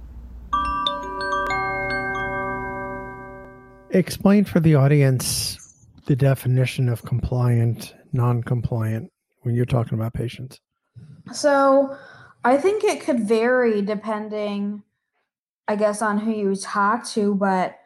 Explain 3.88 4.45
for 4.45 4.61
the 4.61 4.75
audience 4.75 5.57
the 6.04 6.14
definition 6.14 6.90
of 6.90 7.02
compliant, 7.07 7.95
non 8.12 8.42
compliant 8.42 9.11
when 9.40 9.54
you're 9.54 9.64
talking 9.64 9.95
about 9.99 10.12
patients. 10.12 10.61
So, 11.33 11.97
I 12.45 12.59
think 12.59 12.85
it 12.85 13.00
could 13.00 13.21
vary 13.21 13.80
depending, 13.80 14.83
I 15.66 15.76
guess, 15.76 16.02
on 16.02 16.18
who 16.18 16.33
you 16.33 16.54
talk 16.54 17.07
to, 17.09 17.35
but 17.35 17.77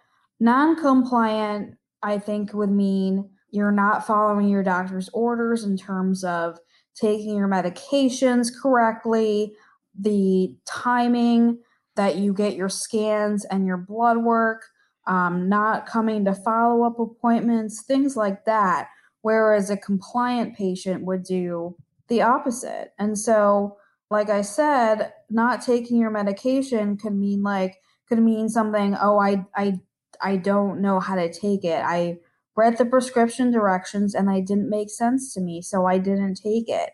non 0.42 0.74
compliant, 0.74 1.76
I 2.02 2.18
think, 2.18 2.52
would 2.52 2.70
mean 2.70 3.30
you're 3.52 3.70
not 3.70 4.04
following 4.04 4.48
your 4.48 4.64
doctor's 4.64 5.08
orders 5.12 5.62
in 5.62 5.76
terms 5.76 6.24
of 6.24 6.58
taking 6.96 7.36
your 7.36 7.46
medications 7.46 8.48
correctly, 8.60 9.54
the 9.98 10.52
timing 10.66 11.60
that 11.94 12.16
you 12.16 12.34
get 12.34 12.56
your 12.56 12.68
scans 12.68 13.44
and 13.44 13.66
your 13.66 13.76
blood 13.76 14.16
work, 14.18 14.64
um, 15.06 15.48
not 15.48 15.86
coming 15.86 16.24
to 16.24 16.34
follow 16.34 16.82
up 16.82 16.98
appointments, 16.98 17.84
things 17.84 18.16
like 18.16 18.44
that. 18.44 18.88
Whereas 19.20 19.70
a 19.70 19.76
compliant 19.76 20.56
patient 20.56 21.04
would 21.04 21.22
do 21.22 21.76
the 22.08 22.22
opposite. 22.22 22.94
And 22.98 23.16
so, 23.16 23.76
like 24.10 24.28
I 24.28 24.42
said, 24.42 25.12
not 25.30 25.62
taking 25.62 25.98
your 25.98 26.10
medication 26.10 26.96
could 26.96 27.14
mean 27.14 27.44
like 27.44 27.76
could 28.08 28.18
mean 28.18 28.48
something, 28.48 28.96
oh, 29.00 29.20
I 29.20 29.46
I 29.54 29.78
I 30.22 30.36
don't 30.36 30.80
know 30.80 31.00
how 31.00 31.16
to 31.16 31.32
take 31.32 31.64
it. 31.64 31.82
I 31.84 32.18
read 32.56 32.78
the 32.78 32.84
prescription 32.84 33.50
directions 33.50 34.14
and 34.14 34.28
they 34.28 34.40
didn't 34.40 34.70
make 34.70 34.90
sense 34.90 35.34
to 35.34 35.40
me, 35.40 35.62
so 35.62 35.86
I 35.86 35.98
didn't 35.98 36.40
take 36.42 36.68
it. 36.68 36.90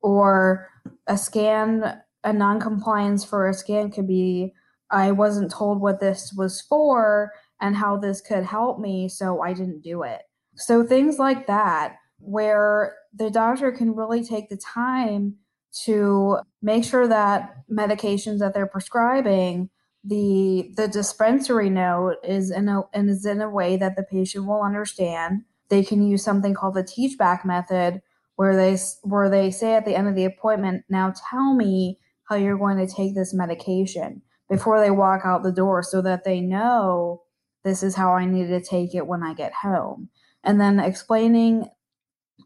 Or 0.00 0.68
a 1.06 1.16
scan, 1.16 2.00
a 2.24 2.32
non-compliance 2.32 3.24
for 3.24 3.48
a 3.48 3.54
scan 3.54 3.90
could 3.90 4.08
be 4.08 4.52
I 4.90 5.10
wasn't 5.10 5.50
told 5.50 5.80
what 5.80 6.00
this 6.00 6.34
was 6.36 6.60
for 6.60 7.32
and 7.60 7.76
how 7.76 7.96
this 7.96 8.20
could 8.20 8.44
help 8.44 8.78
me, 8.78 9.08
so 9.08 9.40
I 9.40 9.54
didn't 9.54 9.82
do 9.82 10.02
it. 10.02 10.20
So 10.56 10.84
things 10.84 11.18
like 11.18 11.46
that, 11.46 11.96
where 12.18 12.96
the 13.14 13.30
doctor 13.30 13.72
can 13.72 13.94
really 13.94 14.22
take 14.22 14.50
the 14.50 14.56
time 14.56 15.36
to 15.84 16.38
make 16.60 16.84
sure 16.84 17.08
that 17.08 17.54
medications 17.70 18.40
that 18.40 18.52
they're 18.52 18.66
prescribing 18.66 19.70
the 20.04 20.72
the 20.76 20.88
dispensary 20.88 21.70
note 21.70 22.16
is 22.24 22.50
in 22.50 22.68
a 22.68 22.82
and 22.92 23.08
is 23.08 23.24
in 23.24 23.40
a 23.40 23.50
way 23.50 23.76
that 23.76 23.96
the 23.96 24.02
patient 24.02 24.46
will 24.46 24.62
understand. 24.62 25.42
They 25.68 25.84
can 25.84 26.02
use 26.02 26.24
something 26.24 26.54
called 26.54 26.74
the 26.74 26.82
teach 26.82 27.16
back 27.16 27.44
method, 27.44 28.02
where 28.36 28.56
they 28.56 28.76
where 29.02 29.30
they 29.30 29.50
say 29.50 29.74
at 29.74 29.84
the 29.84 29.94
end 29.94 30.08
of 30.08 30.16
the 30.16 30.24
appointment, 30.24 30.84
"Now 30.88 31.12
tell 31.30 31.54
me 31.54 31.98
how 32.24 32.36
you're 32.36 32.58
going 32.58 32.78
to 32.78 32.92
take 32.92 33.14
this 33.14 33.32
medication." 33.32 34.22
Before 34.48 34.80
they 34.80 34.90
walk 34.90 35.22
out 35.24 35.42
the 35.42 35.52
door, 35.52 35.82
so 35.82 36.02
that 36.02 36.24
they 36.24 36.40
know 36.40 37.22
this 37.62 37.82
is 37.82 37.94
how 37.94 38.12
I 38.12 38.26
need 38.26 38.48
to 38.48 38.60
take 38.60 38.94
it 38.94 39.06
when 39.06 39.22
I 39.22 39.34
get 39.34 39.54
home, 39.54 40.10
and 40.42 40.60
then 40.60 40.80
explaining 40.80 41.70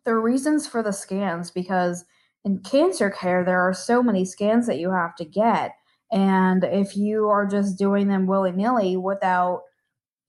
the 0.04 0.14
reasons 0.14 0.66
for 0.66 0.82
the 0.82 0.92
scans 0.92 1.50
because 1.50 2.04
in 2.44 2.58
cancer 2.60 3.10
care 3.10 3.44
there 3.44 3.60
are 3.60 3.74
so 3.74 4.02
many 4.02 4.24
scans 4.24 4.66
that 4.66 4.78
you 4.78 4.92
have 4.92 5.16
to 5.16 5.24
get 5.24 5.74
and 6.10 6.64
if 6.64 6.96
you 6.96 7.28
are 7.28 7.46
just 7.46 7.78
doing 7.78 8.08
them 8.08 8.26
willy 8.26 8.52
nilly 8.52 8.96
without 8.96 9.62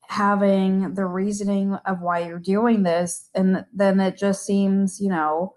having 0.08 0.94
the 0.94 1.06
reasoning 1.06 1.74
of 1.86 2.02
why 2.02 2.20
you're 2.20 2.40
doing 2.40 2.84
this, 2.84 3.30
and 3.36 3.66
then 3.74 4.00
it 4.00 4.18
just 4.18 4.46
seems, 4.46 5.00
you 5.02 5.10
know, 5.10 5.54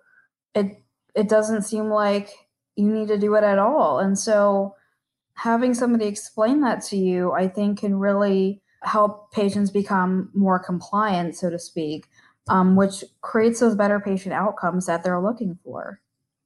it 0.55 0.83
it 1.15 1.29
doesn't 1.29 1.63
seem 1.63 1.87
like 1.87 2.31
you 2.77 2.89
need 2.89 3.09
to 3.09 3.19
do 3.19 3.35
it 3.35 3.45
at 3.45 3.59
all. 3.59 3.99
And 3.99 4.19
so 4.19 4.75
having 5.35 5.75
somebody 5.75 6.07
explain 6.07 6.61
that 6.61 6.83
to 6.85 6.97
you, 6.97 7.33
I 7.33 7.49
think 7.49 7.81
can 7.81 7.99
really 7.99 8.63
help 8.83 9.33
patients 9.33 9.71
become 9.71 10.31
more 10.35 10.59
compliant, 10.59 11.37
so 11.37 11.51
to 11.51 11.59
speak, 11.59 12.07
um, 12.49 12.77
which 12.77 13.05
creates 13.21 13.61
those 13.61 13.75
better 13.75 14.01
patient 14.01 14.35
outcomes 14.35 14.87
that 14.87 15.03
they're 15.03 15.21
looking 15.21 15.59
for. 15.65 16.01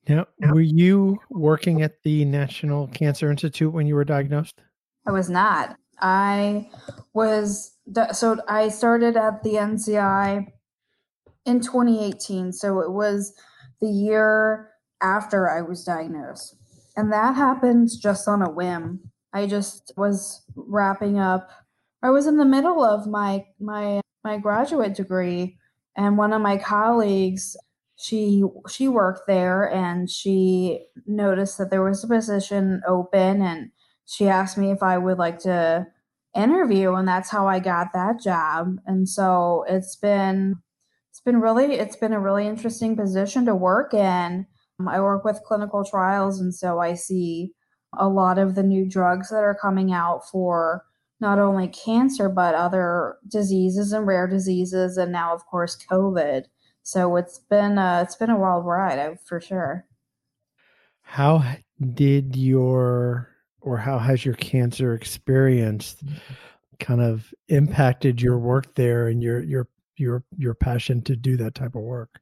Now, 0.08 0.26
were 0.40 0.60
you 0.60 1.18
working 1.30 1.82
at 1.82 2.02
the 2.02 2.24
National 2.24 2.88
Cancer 2.88 3.30
Institute 3.30 3.72
when 3.72 3.86
you 3.86 3.94
were 3.94 4.04
diagnosed? 4.04 4.60
I 5.06 5.12
was 5.12 5.30
not. 5.30 5.76
I 6.00 6.68
was 7.14 7.72
so 8.12 8.38
I 8.48 8.68
started 8.68 9.16
at 9.16 9.42
the 9.42 9.54
NCI 9.54 10.46
in 11.46 11.60
2018. 11.60 12.52
So 12.52 12.80
it 12.80 12.90
was 12.90 13.34
the 13.80 13.88
year 13.88 14.70
after 15.02 15.48
I 15.48 15.62
was 15.62 15.84
diagnosed. 15.84 16.56
And 16.96 17.12
that 17.12 17.34
happened 17.34 17.90
just 18.00 18.28
on 18.28 18.42
a 18.42 18.50
whim. 18.50 19.00
I 19.32 19.46
just 19.46 19.92
was 19.96 20.44
wrapping 20.54 21.18
up. 21.18 21.50
I 22.02 22.10
was 22.10 22.26
in 22.26 22.36
the 22.36 22.44
middle 22.44 22.84
of 22.84 23.06
my 23.06 23.44
my 23.60 24.00
my 24.22 24.38
graduate 24.38 24.94
degree 24.94 25.58
and 25.96 26.18
one 26.18 26.32
of 26.32 26.40
my 26.40 26.56
colleagues 26.56 27.56
she 27.96 28.42
she 28.68 28.88
worked 28.88 29.26
there 29.26 29.70
and 29.70 30.10
she 30.10 30.86
noticed 31.06 31.58
that 31.58 31.70
there 31.70 31.82
was 31.82 32.02
a 32.02 32.08
position 32.08 32.82
open 32.86 33.40
and 33.40 33.70
she 34.06 34.28
asked 34.28 34.58
me 34.58 34.70
if 34.70 34.82
I 34.82 34.98
would 34.98 35.18
like 35.18 35.38
to 35.40 35.86
interview 36.34 36.94
and 36.94 37.06
that's 37.06 37.30
how 37.30 37.46
I 37.46 37.60
got 37.60 37.92
that 37.94 38.20
job. 38.20 38.78
And 38.86 39.08
so 39.08 39.64
it's 39.68 39.96
been 39.96 40.56
it's 41.10 41.20
been 41.20 41.40
really 41.40 41.74
it's 41.74 41.96
been 41.96 42.12
a 42.12 42.20
really 42.20 42.46
interesting 42.46 42.96
position 42.96 43.46
to 43.46 43.54
work 43.54 43.94
in. 43.94 44.46
Um, 44.80 44.88
I 44.88 45.00
work 45.00 45.24
with 45.24 45.42
clinical 45.46 45.84
trials 45.84 46.40
and 46.40 46.54
so 46.54 46.80
I 46.80 46.94
see 46.94 47.52
a 47.96 48.08
lot 48.08 48.38
of 48.38 48.56
the 48.56 48.64
new 48.64 48.88
drugs 48.88 49.30
that 49.30 49.44
are 49.44 49.54
coming 49.54 49.92
out 49.92 50.28
for 50.28 50.84
not 51.20 51.38
only 51.38 51.68
cancer 51.68 52.28
but 52.28 52.56
other 52.56 53.18
diseases 53.28 53.92
and 53.92 54.06
rare 54.06 54.26
diseases 54.26 54.96
and 54.96 55.12
now 55.12 55.32
of 55.32 55.46
course 55.46 55.78
covid 55.90 56.46
so 56.84 57.16
it's 57.16 57.38
been 57.38 57.78
a, 57.78 58.02
it's 58.02 58.14
been 58.14 58.30
a 58.30 58.38
wild 58.38 58.66
ride 58.66 59.18
for 59.20 59.40
sure. 59.40 59.86
How 61.00 61.42
did 61.94 62.36
your 62.36 63.30
or 63.60 63.78
how 63.78 63.98
has 63.98 64.24
your 64.24 64.34
cancer 64.34 64.94
experience 64.94 65.96
kind 66.78 67.00
of 67.00 67.32
impacted 67.48 68.20
your 68.20 68.38
work 68.38 68.74
there 68.74 69.08
and 69.08 69.22
your 69.22 69.42
your 69.42 69.68
your 69.96 70.24
your 70.36 70.54
passion 70.54 71.00
to 71.02 71.16
do 71.16 71.38
that 71.38 71.54
type 71.54 71.74
of 71.74 71.82
work? 71.82 72.20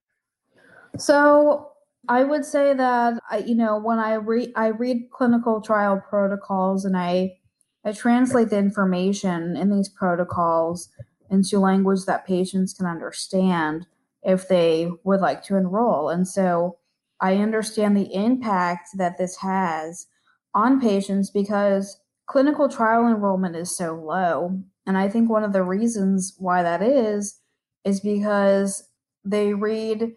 So 0.97 1.73
I 2.09 2.23
would 2.23 2.45
say 2.45 2.73
that 2.73 3.21
I, 3.31 3.39
you 3.39 3.57
know 3.57 3.79
when 3.79 3.99
I 3.99 4.15
read 4.15 4.53
I 4.55 4.69
read 4.69 5.11
clinical 5.11 5.61
trial 5.61 6.01
protocols 6.09 6.85
and 6.85 6.97
I 6.97 7.37
I 7.85 7.91
translate 7.91 8.51
the 8.51 8.59
information 8.59 9.57
in 9.57 9.71
these 9.71 9.89
protocols 9.89 10.89
into 11.31 11.59
language 11.59 12.05
that 12.05 12.27
patients 12.27 12.73
can 12.73 12.87
understand 12.87 13.87
if 14.23 14.49
they 14.49 14.91
would 15.05 15.21
like 15.21 15.43
to 15.45 15.57
enroll. 15.57 16.09
And 16.09 16.27
so 16.27 16.79
I 17.21 17.37
understand 17.37 17.97
the 17.97 18.13
impact 18.15 18.91
that 18.97 19.19
this 19.19 19.37
has 19.39 20.07
on 20.55 20.81
patients 20.81 21.31
because 21.31 22.01
clinical 22.27 22.69
trial 22.69 23.07
enrollment 23.07 23.57
is 23.57 23.77
so 23.77 23.95
low. 23.95 24.61
And 24.87 24.99
I 24.99 25.09
think 25.09 25.31
one 25.31 25.45
of 25.45 25.53
the 25.53 25.63
reasons 25.63 26.35
why 26.39 26.63
that 26.63 26.83
is 26.83 27.39
is 27.85 28.01
because 28.01 28.89
they 29.25 29.55
read 29.55 30.15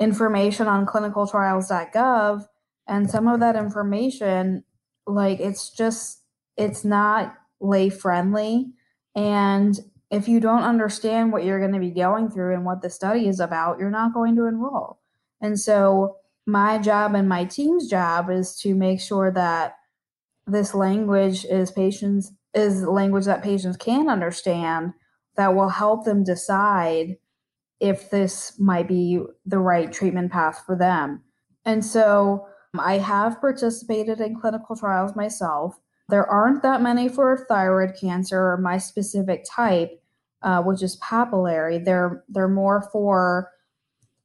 information 0.00 0.66
on 0.66 0.86
clinicaltrials.gov 0.86 2.46
and 2.86 3.10
some 3.10 3.28
of 3.28 3.40
that 3.40 3.56
information 3.56 4.64
like 5.06 5.40
it's 5.40 5.70
just 5.70 6.22
it's 6.56 6.84
not 6.84 7.34
lay 7.60 7.88
friendly 7.88 8.72
and 9.16 9.80
if 10.10 10.26
you 10.26 10.40
don't 10.40 10.62
understand 10.62 11.32
what 11.32 11.44
you're 11.44 11.60
going 11.60 11.72
to 11.72 11.78
be 11.78 11.90
going 11.90 12.30
through 12.30 12.54
and 12.54 12.64
what 12.64 12.82
the 12.82 12.90
study 12.90 13.28
is 13.28 13.40
about 13.40 13.78
you're 13.78 13.90
not 13.90 14.14
going 14.14 14.36
to 14.36 14.46
enroll 14.46 15.00
and 15.40 15.58
so 15.58 16.16
my 16.46 16.78
job 16.78 17.14
and 17.14 17.28
my 17.28 17.44
team's 17.44 17.88
job 17.88 18.30
is 18.30 18.56
to 18.56 18.74
make 18.74 19.00
sure 19.00 19.30
that 19.30 19.76
this 20.46 20.74
language 20.74 21.44
is 21.44 21.70
patients 21.70 22.32
is 22.54 22.82
language 22.82 23.26
that 23.26 23.42
patients 23.42 23.76
can 23.76 24.08
understand 24.08 24.92
that 25.36 25.54
will 25.54 25.68
help 25.68 26.04
them 26.04 26.24
decide 26.24 27.16
if 27.80 28.10
this 28.10 28.58
might 28.58 28.88
be 28.88 29.20
the 29.46 29.58
right 29.58 29.92
treatment 29.92 30.32
path 30.32 30.62
for 30.66 30.76
them. 30.76 31.22
And 31.64 31.84
so 31.84 32.46
um, 32.74 32.80
I 32.80 32.98
have 32.98 33.40
participated 33.40 34.20
in 34.20 34.38
clinical 34.38 34.74
trials 34.74 35.14
myself. 35.14 35.78
There 36.08 36.26
aren't 36.26 36.62
that 36.62 36.82
many 36.82 37.08
for 37.08 37.46
thyroid 37.48 37.94
cancer 38.00 38.52
or 38.52 38.56
my 38.56 38.78
specific 38.78 39.44
type, 39.48 40.02
uh, 40.42 40.62
which 40.62 40.82
is 40.82 40.98
papillary. 41.00 41.84
They're 41.84 42.24
they're 42.28 42.48
more 42.48 42.88
for 42.92 43.50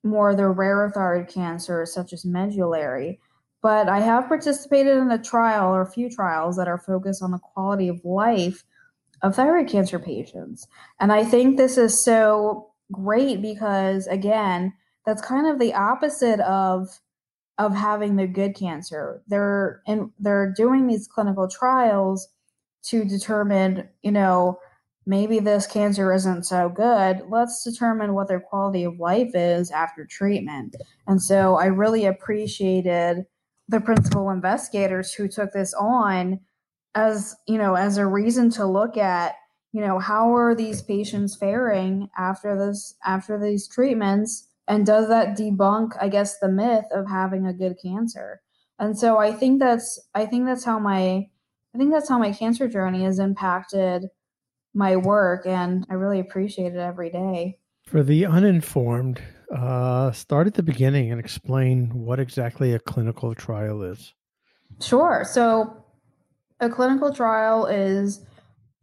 more 0.03 0.35
the 0.35 0.47
rare 0.47 0.91
thyroid 0.93 1.27
cancers 1.27 1.93
such 1.93 2.13
as 2.13 2.25
medullary. 2.25 3.19
But 3.61 3.87
I 3.87 3.99
have 4.01 4.27
participated 4.27 4.97
in 4.97 5.11
a 5.11 5.21
trial 5.21 5.73
or 5.73 5.81
a 5.81 5.91
few 5.91 6.09
trials 6.09 6.57
that 6.57 6.67
are 6.67 6.77
focused 6.77 7.23
on 7.23 7.31
the 7.31 7.39
quality 7.39 7.87
of 7.87 8.03
life 8.03 8.63
of 9.21 9.35
thyroid 9.35 9.69
cancer 9.69 9.99
patients. 9.99 10.67
And 10.99 11.13
I 11.13 11.23
think 11.23 11.55
this 11.55 11.77
is 11.77 12.03
so 12.03 12.71
great 12.91 13.41
because 13.41 14.05
again, 14.07 14.73
that's 15.05 15.21
kind 15.21 15.47
of 15.47 15.59
the 15.59 15.73
opposite 15.73 16.41
of 16.41 16.99
of 17.57 17.75
having 17.75 18.15
the 18.15 18.27
good 18.27 18.55
cancer. 18.55 19.21
They're 19.27 19.81
and 19.87 20.11
they're 20.19 20.51
doing 20.51 20.87
these 20.87 21.07
clinical 21.07 21.47
trials 21.47 22.27
to 22.85 23.05
determine, 23.05 23.87
you 24.01 24.11
know, 24.11 24.59
maybe 25.05 25.39
this 25.39 25.67
cancer 25.67 26.13
isn't 26.13 26.43
so 26.43 26.69
good. 26.69 27.21
Let's 27.29 27.63
determine 27.63 28.13
what 28.13 28.27
their 28.27 28.39
quality 28.39 28.83
of 28.83 28.99
life 28.99 29.31
is 29.33 29.71
after 29.71 30.05
treatment. 30.05 30.75
And 31.07 31.21
so 31.21 31.55
I 31.55 31.65
really 31.65 32.05
appreciated 32.05 33.25
the 33.67 33.79
principal 33.81 34.29
investigators 34.29 35.13
who 35.13 35.27
took 35.27 35.53
this 35.53 35.73
on 35.73 36.39
as, 36.95 37.35
you 37.47 37.57
know, 37.57 37.75
as 37.75 37.97
a 37.97 38.05
reason 38.05 38.49
to 38.51 38.65
look 38.65 38.97
at 38.97 39.35
you 39.73 39.81
know 39.81 39.99
how 39.99 40.33
are 40.35 40.55
these 40.55 40.81
patients 40.81 41.35
faring 41.35 42.07
after 42.17 42.55
this 42.55 42.95
after 43.05 43.39
these 43.39 43.67
treatments 43.67 44.47
and 44.67 44.85
does 44.85 45.07
that 45.09 45.37
debunk 45.37 45.91
i 45.99 46.07
guess 46.07 46.39
the 46.39 46.49
myth 46.49 46.85
of 46.91 47.09
having 47.09 47.45
a 47.45 47.53
good 47.53 47.77
cancer? 47.81 48.41
And 48.79 48.97
so 48.97 49.17
i 49.17 49.31
think 49.31 49.59
that's 49.59 49.99
i 50.13 50.25
think 50.25 50.45
that's 50.45 50.63
how 50.63 50.79
my 50.79 51.27
i 51.73 51.77
think 51.77 51.91
that's 51.91 52.09
how 52.09 52.17
my 52.17 52.31
cancer 52.31 52.67
journey 52.67 53.03
has 53.03 53.19
impacted 53.19 54.07
my 54.73 54.95
work 54.95 55.45
and 55.45 55.85
i 55.89 55.93
really 55.93 56.19
appreciate 56.19 56.73
it 56.73 56.79
every 56.79 57.09
day. 57.09 57.57
For 57.85 58.01
the 58.01 58.25
uninformed 58.25 59.21
uh, 59.53 60.11
start 60.11 60.47
at 60.47 60.55
the 60.55 60.63
beginning 60.63 61.11
and 61.11 61.19
explain 61.19 61.89
what 61.93 62.19
exactly 62.19 62.73
a 62.73 62.79
clinical 62.79 63.35
trial 63.35 63.83
is. 63.83 64.13
Sure. 64.81 65.23
So 65.29 65.85
a 66.59 66.69
clinical 66.69 67.13
trial 67.13 67.65
is 67.65 68.25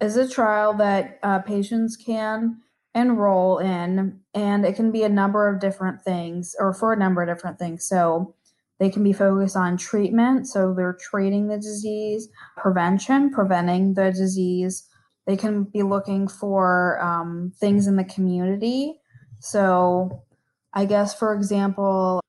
is 0.00 0.16
a 0.16 0.28
trial 0.28 0.74
that 0.74 1.18
uh, 1.22 1.40
patients 1.40 1.96
can 1.96 2.58
enroll 2.94 3.58
in, 3.58 4.20
and 4.34 4.64
it 4.64 4.76
can 4.76 4.90
be 4.90 5.02
a 5.02 5.08
number 5.08 5.48
of 5.48 5.60
different 5.60 6.02
things, 6.02 6.54
or 6.58 6.72
for 6.72 6.92
a 6.92 6.98
number 6.98 7.22
of 7.22 7.28
different 7.28 7.58
things. 7.58 7.88
So 7.88 8.34
they 8.78 8.90
can 8.90 9.02
be 9.02 9.12
focused 9.12 9.56
on 9.56 9.76
treatment, 9.76 10.48
so 10.48 10.74
they're 10.74 10.98
treating 11.00 11.48
the 11.48 11.56
disease, 11.56 12.28
prevention, 12.56 13.30
preventing 13.30 13.94
the 13.94 14.10
disease. 14.10 14.88
They 15.26 15.36
can 15.36 15.64
be 15.64 15.82
looking 15.82 16.26
for 16.26 17.00
um, 17.02 17.52
things 17.60 17.86
in 17.86 17.96
the 17.96 18.04
community. 18.04 18.94
So, 19.40 20.24
I 20.72 20.86
guess, 20.86 21.14
for 21.14 21.34
example, 21.34 22.20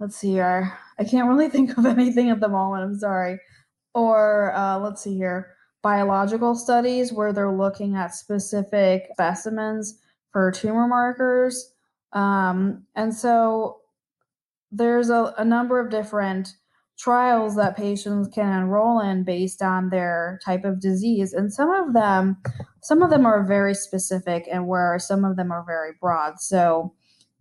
let's 0.00 0.16
see 0.16 0.32
here. 0.32 0.76
I 0.98 1.04
can't 1.04 1.28
really 1.28 1.48
think 1.50 1.76
of 1.76 1.86
anything 1.86 2.30
at 2.30 2.40
the 2.40 2.48
moment. 2.48 2.84
I'm 2.84 2.98
sorry. 2.98 3.38
Or 3.94 4.54
uh, 4.54 4.78
let's 4.78 5.02
see 5.02 5.16
here 5.16 5.54
biological 5.82 6.54
studies 6.54 7.12
where 7.12 7.32
they're 7.32 7.56
looking 7.56 7.94
at 7.94 8.14
specific 8.14 9.08
specimens 9.12 10.00
for 10.32 10.50
tumor 10.50 10.86
markers. 10.86 11.72
Um, 12.12 12.84
and 12.94 13.14
so 13.14 13.80
there's 14.70 15.10
a, 15.10 15.34
a 15.38 15.44
number 15.44 15.80
of 15.80 15.90
different 15.90 16.54
trials 16.98 17.56
that 17.56 17.76
patients 17.76 18.28
can 18.34 18.62
enroll 18.62 19.00
in 19.00 19.24
based 19.24 19.62
on 19.62 19.90
their 19.90 20.40
type 20.44 20.64
of 20.64 20.80
disease 20.80 21.32
and 21.32 21.52
some 21.52 21.70
of 21.70 21.94
them 21.94 22.36
some 22.82 23.04
of 23.04 23.10
them 23.10 23.24
are 23.24 23.46
very 23.46 23.72
specific 23.72 24.48
and 24.50 24.66
where 24.66 24.98
some 24.98 25.24
of 25.24 25.36
them 25.36 25.52
are 25.52 25.64
very 25.64 25.92
broad 26.00 26.40
so 26.40 26.92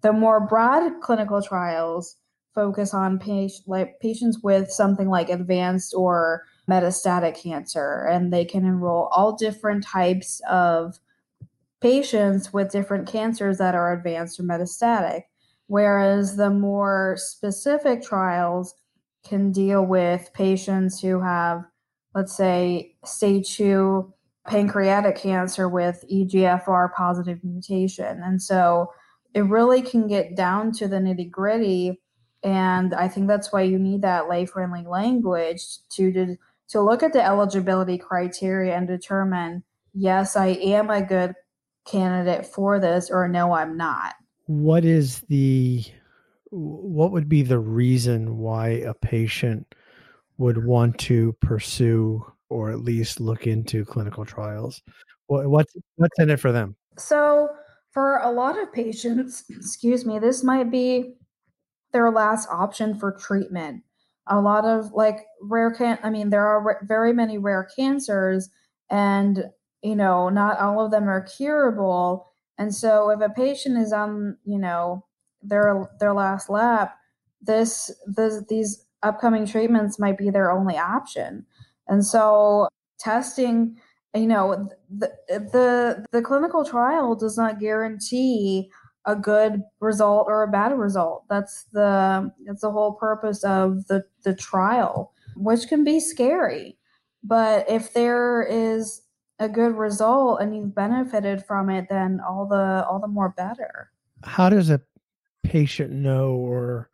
the 0.03 0.13
more 0.13 0.45
broad 0.45 1.01
clinical 1.01 1.41
trials 1.41 2.17
focus 2.57 2.91
on 2.91 3.19
like 3.67 3.99
patients 3.99 4.39
with 4.41 4.71
something 4.71 5.09
like 5.09 5.29
advanced 5.29 5.93
or 5.95 6.43
metastatic 6.67 7.39
cancer, 7.39 8.07
and 8.09 8.33
they 8.33 8.43
can 8.43 8.65
enroll 8.65 9.09
all 9.11 9.35
different 9.35 9.83
types 9.83 10.41
of 10.49 10.97
patients 11.81 12.51
with 12.51 12.71
different 12.71 13.07
cancers 13.07 13.57
that 13.57 13.75
are 13.75 13.93
advanced 13.93 14.39
or 14.39 14.43
metastatic. 14.43 15.23
Whereas 15.67 16.37
the 16.37 16.49
more 16.49 17.15
specific 17.17 18.01
trials 18.01 18.73
can 19.25 19.51
deal 19.51 19.85
with 19.85 20.31
patients 20.33 21.01
who 21.01 21.19
have, 21.19 21.63
let's 22.15 22.35
say, 22.35 22.95
stage 23.03 23.55
two 23.57 24.13
pancreatic 24.47 25.17
cancer 25.17 25.67
with 25.67 26.03
EGFR 26.11 26.93
positive 26.93 27.43
mutation. 27.43 28.21
And 28.23 28.41
so 28.41 28.91
it 29.33 29.41
really 29.41 29.81
can 29.81 30.07
get 30.07 30.35
down 30.35 30.71
to 30.73 30.87
the 30.87 30.95
nitty 30.97 31.29
gritty. 31.29 31.99
And 32.43 32.93
I 32.93 33.09
think 33.09 33.27
that's 33.27 33.51
why 33.51 33.63
you 33.63 33.77
need 33.77 34.01
that 34.03 34.29
lay 34.29 34.45
friendly 34.45 34.85
language 34.87 35.61
to, 35.89 36.37
to 36.69 36.81
look 36.81 37.03
at 37.03 37.11
the 37.11 37.23
eligibility 37.23 37.97
criteria 37.97 38.75
and 38.75 38.87
determine 38.87 39.63
yes, 39.93 40.35
I 40.35 40.47
am 40.47 40.89
a 40.89 41.01
good 41.01 41.33
candidate 41.87 42.45
for 42.45 42.79
this, 42.79 43.09
or 43.09 43.27
no, 43.27 43.53
I'm 43.53 43.77
not. 43.77 44.15
What 44.45 44.85
is 44.85 45.21
the 45.29 45.83
what 46.49 47.11
would 47.11 47.27
be 47.27 47.41
the 47.41 47.59
reason 47.59 48.37
why 48.37 48.69
a 48.69 48.93
patient 48.93 49.75
would 50.37 50.65
want 50.65 50.97
to 50.99 51.33
pursue 51.41 52.25
or 52.49 52.71
at 52.71 52.79
least 52.79 53.19
look 53.19 53.47
into 53.47 53.83
clinical 53.85 54.25
trials? 54.25 54.81
What's 55.27 55.75
what's 55.95 56.19
in 56.19 56.29
it 56.29 56.39
for 56.39 56.51
them? 56.51 56.75
So, 56.97 57.49
for 57.91 58.17
a 58.19 58.31
lot 58.31 58.61
of 58.61 58.71
patients, 58.71 59.43
excuse 59.49 60.05
me, 60.05 60.19
this 60.19 60.43
might 60.43 60.71
be 60.71 61.15
their 61.91 62.11
last 62.11 62.47
option 62.49 62.95
for 62.95 63.11
treatment 63.11 63.83
a 64.29 64.39
lot 64.39 64.65
of 64.65 64.91
like 64.93 65.25
rare 65.41 65.71
can 65.71 65.97
i 66.03 66.09
mean 66.09 66.29
there 66.29 66.45
are 66.45 66.81
very 66.83 67.13
many 67.13 67.37
rare 67.37 67.67
cancers 67.75 68.49
and 68.89 69.45
you 69.83 69.95
know 69.95 70.29
not 70.29 70.59
all 70.59 70.83
of 70.83 70.91
them 70.91 71.07
are 71.09 71.21
curable 71.21 72.27
and 72.57 72.73
so 72.73 73.09
if 73.09 73.21
a 73.21 73.29
patient 73.29 73.77
is 73.77 73.93
on 73.93 74.37
you 74.45 74.57
know 74.59 75.05
their 75.41 75.89
their 75.99 76.13
last 76.13 76.49
lap 76.49 76.97
this 77.41 77.91
this 78.07 78.43
these 78.49 78.85
upcoming 79.03 79.45
treatments 79.45 79.99
might 79.99 80.17
be 80.17 80.29
their 80.29 80.51
only 80.51 80.77
option 80.77 81.45
And 81.87 82.05
so 82.05 82.67
testing, 82.99 83.77
you 84.15 84.27
know, 84.27 84.69
the 84.89 85.11
the 85.27 86.05
the 86.11 86.21
clinical 86.21 86.65
trial 86.65 87.15
does 87.15 87.37
not 87.37 87.59
guarantee 87.59 88.71
a 89.05 89.15
good 89.15 89.63
result 89.79 90.27
or 90.29 90.43
a 90.43 90.47
bad 90.51 90.77
result. 90.77 91.23
That's 91.29 91.65
the 91.71 92.31
that's 92.45 92.61
the 92.61 92.71
whole 92.71 92.93
purpose 92.93 93.43
of 93.43 93.87
the 93.87 94.03
the 94.23 94.35
trial, 94.35 95.13
which 95.35 95.67
can 95.67 95.83
be 95.83 95.99
scary. 95.99 96.77
But 97.23 97.69
if 97.69 97.93
there 97.93 98.43
is 98.43 99.01
a 99.39 99.47
good 99.47 99.75
result 99.75 100.41
and 100.41 100.55
you've 100.55 100.73
benefited 100.73 101.45
from 101.45 101.69
it, 101.69 101.87
then 101.89 102.19
all 102.27 102.45
the 102.45 102.85
all 102.89 102.99
the 102.99 103.07
more 103.07 103.29
better. 103.29 103.91
How 104.23 104.49
does 104.49 104.69
a 104.69 104.81
patient 105.43 105.91
know 105.91 106.31
or 106.31 106.89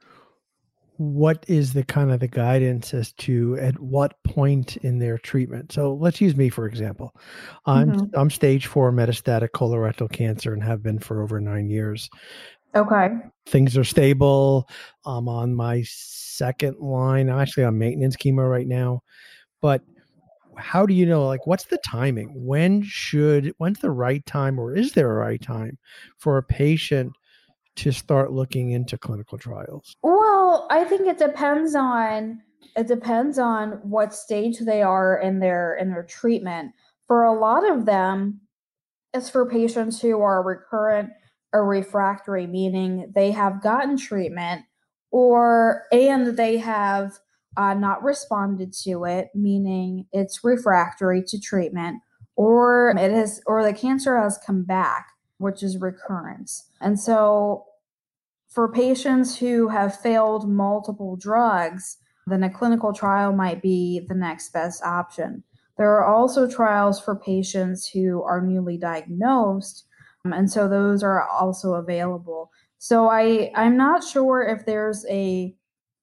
what 0.97 1.43
is 1.47 1.73
the 1.73 1.83
kind 1.83 2.11
of 2.11 2.19
the 2.19 2.27
guidance 2.27 2.93
as 2.93 3.13
to 3.13 3.57
at 3.59 3.79
what 3.79 4.21
point 4.23 4.77
in 4.77 4.99
their 4.99 5.17
treatment? 5.17 5.71
So 5.71 5.95
let's 5.95 6.21
use 6.21 6.35
me 6.35 6.49
for 6.49 6.65
example. 6.65 7.15
I'm 7.65 7.91
mm-hmm. 7.91 8.19
i'm 8.19 8.29
stage 8.29 8.67
4 8.67 8.91
metastatic 8.91 9.49
colorectal 9.49 10.11
cancer 10.11 10.53
and 10.53 10.63
have 10.63 10.83
been 10.83 10.99
for 10.99 11.21
over 11.21 11.39
9 11.39 11.69
years. 11.69 12.09
Okay. 12.75 13.09
Things 13.45 13.77
are 13.77 13.83
stable. 13.83 14.67
I'm 15.05 15.27
on 15.27 15.53
my 15.53 15.83
second 15.85 16.79
line. 16.79 17.29
I'm 17.29 17.39
actually 17.39 17.65
on 17.65 17.77
maintenance 17.77 18.15
chemo 18.15 18.49
right 18.49 18.67
now. 18.67 19.03
But 19.61 19.81
how 20.57 20.85
do 20.85 20.93
you 20.93 21.05
know 21.05 21.25
like 21.25 21.45
what's 21.47 21.65
the 21.65 21.79
timing 21.85 22.31
when 22.35 22.81
should 22.83 23.53
when's 23.57 23.79
the 23.79 23.91
right 23.91 24.25
time 24.25 24.59
or 24.59 24.75
is 24.75 24.93
there 24.93 25.11
a 25.11 25.15
right 25.15 25.41
time 25.41 25.77
for 26.17 26.37
a 26.37 26.43
patient 26.43 27.13
to 27.75 27.91
start 27.91 28.31
looking 28.31 28.71
into 28.71 28.97
clinical 28.97 29.37
trials? 29.37 29.95
Well, 30.03 30.67
I 30.69 30.83
think 30.83 31.07
it 31.07 31.17
depends 31.17 31.75
on 31.75 32.41
it 32.75 32.87
depends 32.87 33.37
on 33.37 33.73
what 33.83 34.13
stage 34.13 34.59
they 34.59 34.81
are 34.81 35.17
in 35.17 35.39
their 35.39 35.75
in 35.75 35.89
their 35.89 36.03
treatment. 36.03 36.71
For 37.07 37.23
a 37.23 37.37
lot 37.37 37.69
of 37.69 37.85
them, 37.85 38.41
it's 39.13 39.29
for 39.29 39.49
patients 39.49 40.01
who 40.01 40.21
are 40.21 40.43
recurrent 40.43 41.09
or 41.51 41.65
refractory, 41.65 42.47
meaning 42.47 43.11
they 43.13 43.31
have 43.31 43.61
gotten 43.61 43.97
treatment 43.97 44.63
or 45.11 45.83
and 45.91 46.37
they 46.37 46.57
have 46.57 47.19
uh, 47.57 47.73
not 47.73 48.03
responded 48.03 48.73
to 48.83 49.05
it, 49.05 49.29
meaning 49.35 50.05
it's 50.11 50.43
refractory 50.43 51.23
to 51.27 51.39
treatment, 51.39 52.01
or 52.35 52.89
it 52.97 53.11
has 53.11 53.41
or 53.45 53.63
the 53.63 53.73
cancer 53.73 54.17
has 54.17 54.39
come 54.45 54.63
back 54.63 55.07
which 55.43 55.61
is 55.61 55.77
recurrence. 55.77 56.69
And 56.81 56.99
so, 56.99 57.65
for 58.47 58.71
patients 58.71 59.37
who 59.37 59.67
have 59.67 59.99
failed 59.99 60.49
multiple 60.49 61.15
drugs, 61.15 61.97
then 62.27 62.43
a 62.43 62.49
clinical 62.49 62.93
trial 62.93 63.33
might 63.33 63.61
be 63.61 64.05
the 64.07 64.15
next 64.15 64.53
best 64.53 64.83
option. 64.83 65.43
There 65.77 65.91
are 65.91 66.05
also 66.05 66.49
trials 66.49 67.01
for 67.01 67.15
patients 67.15 67.87
who 67.87 68.21
are 68.23 68.41
newly 68.41 68.77
diagnosed, 68.77 69.85
um, 70.23 70.33
and 70.33 70.49
so 70.49 70.69
those 70.69 71.03
are 71.03 71.27
also 71.27 71.73
available. 71.73 72.51
So 72.77 73.09
I 73.09 73.51
I'm 73.55 73.75
not 73.75 74.03
sure 74.03 74.43
if 74.43 74.65
there's 74.65 75.05
a 75.09 75.55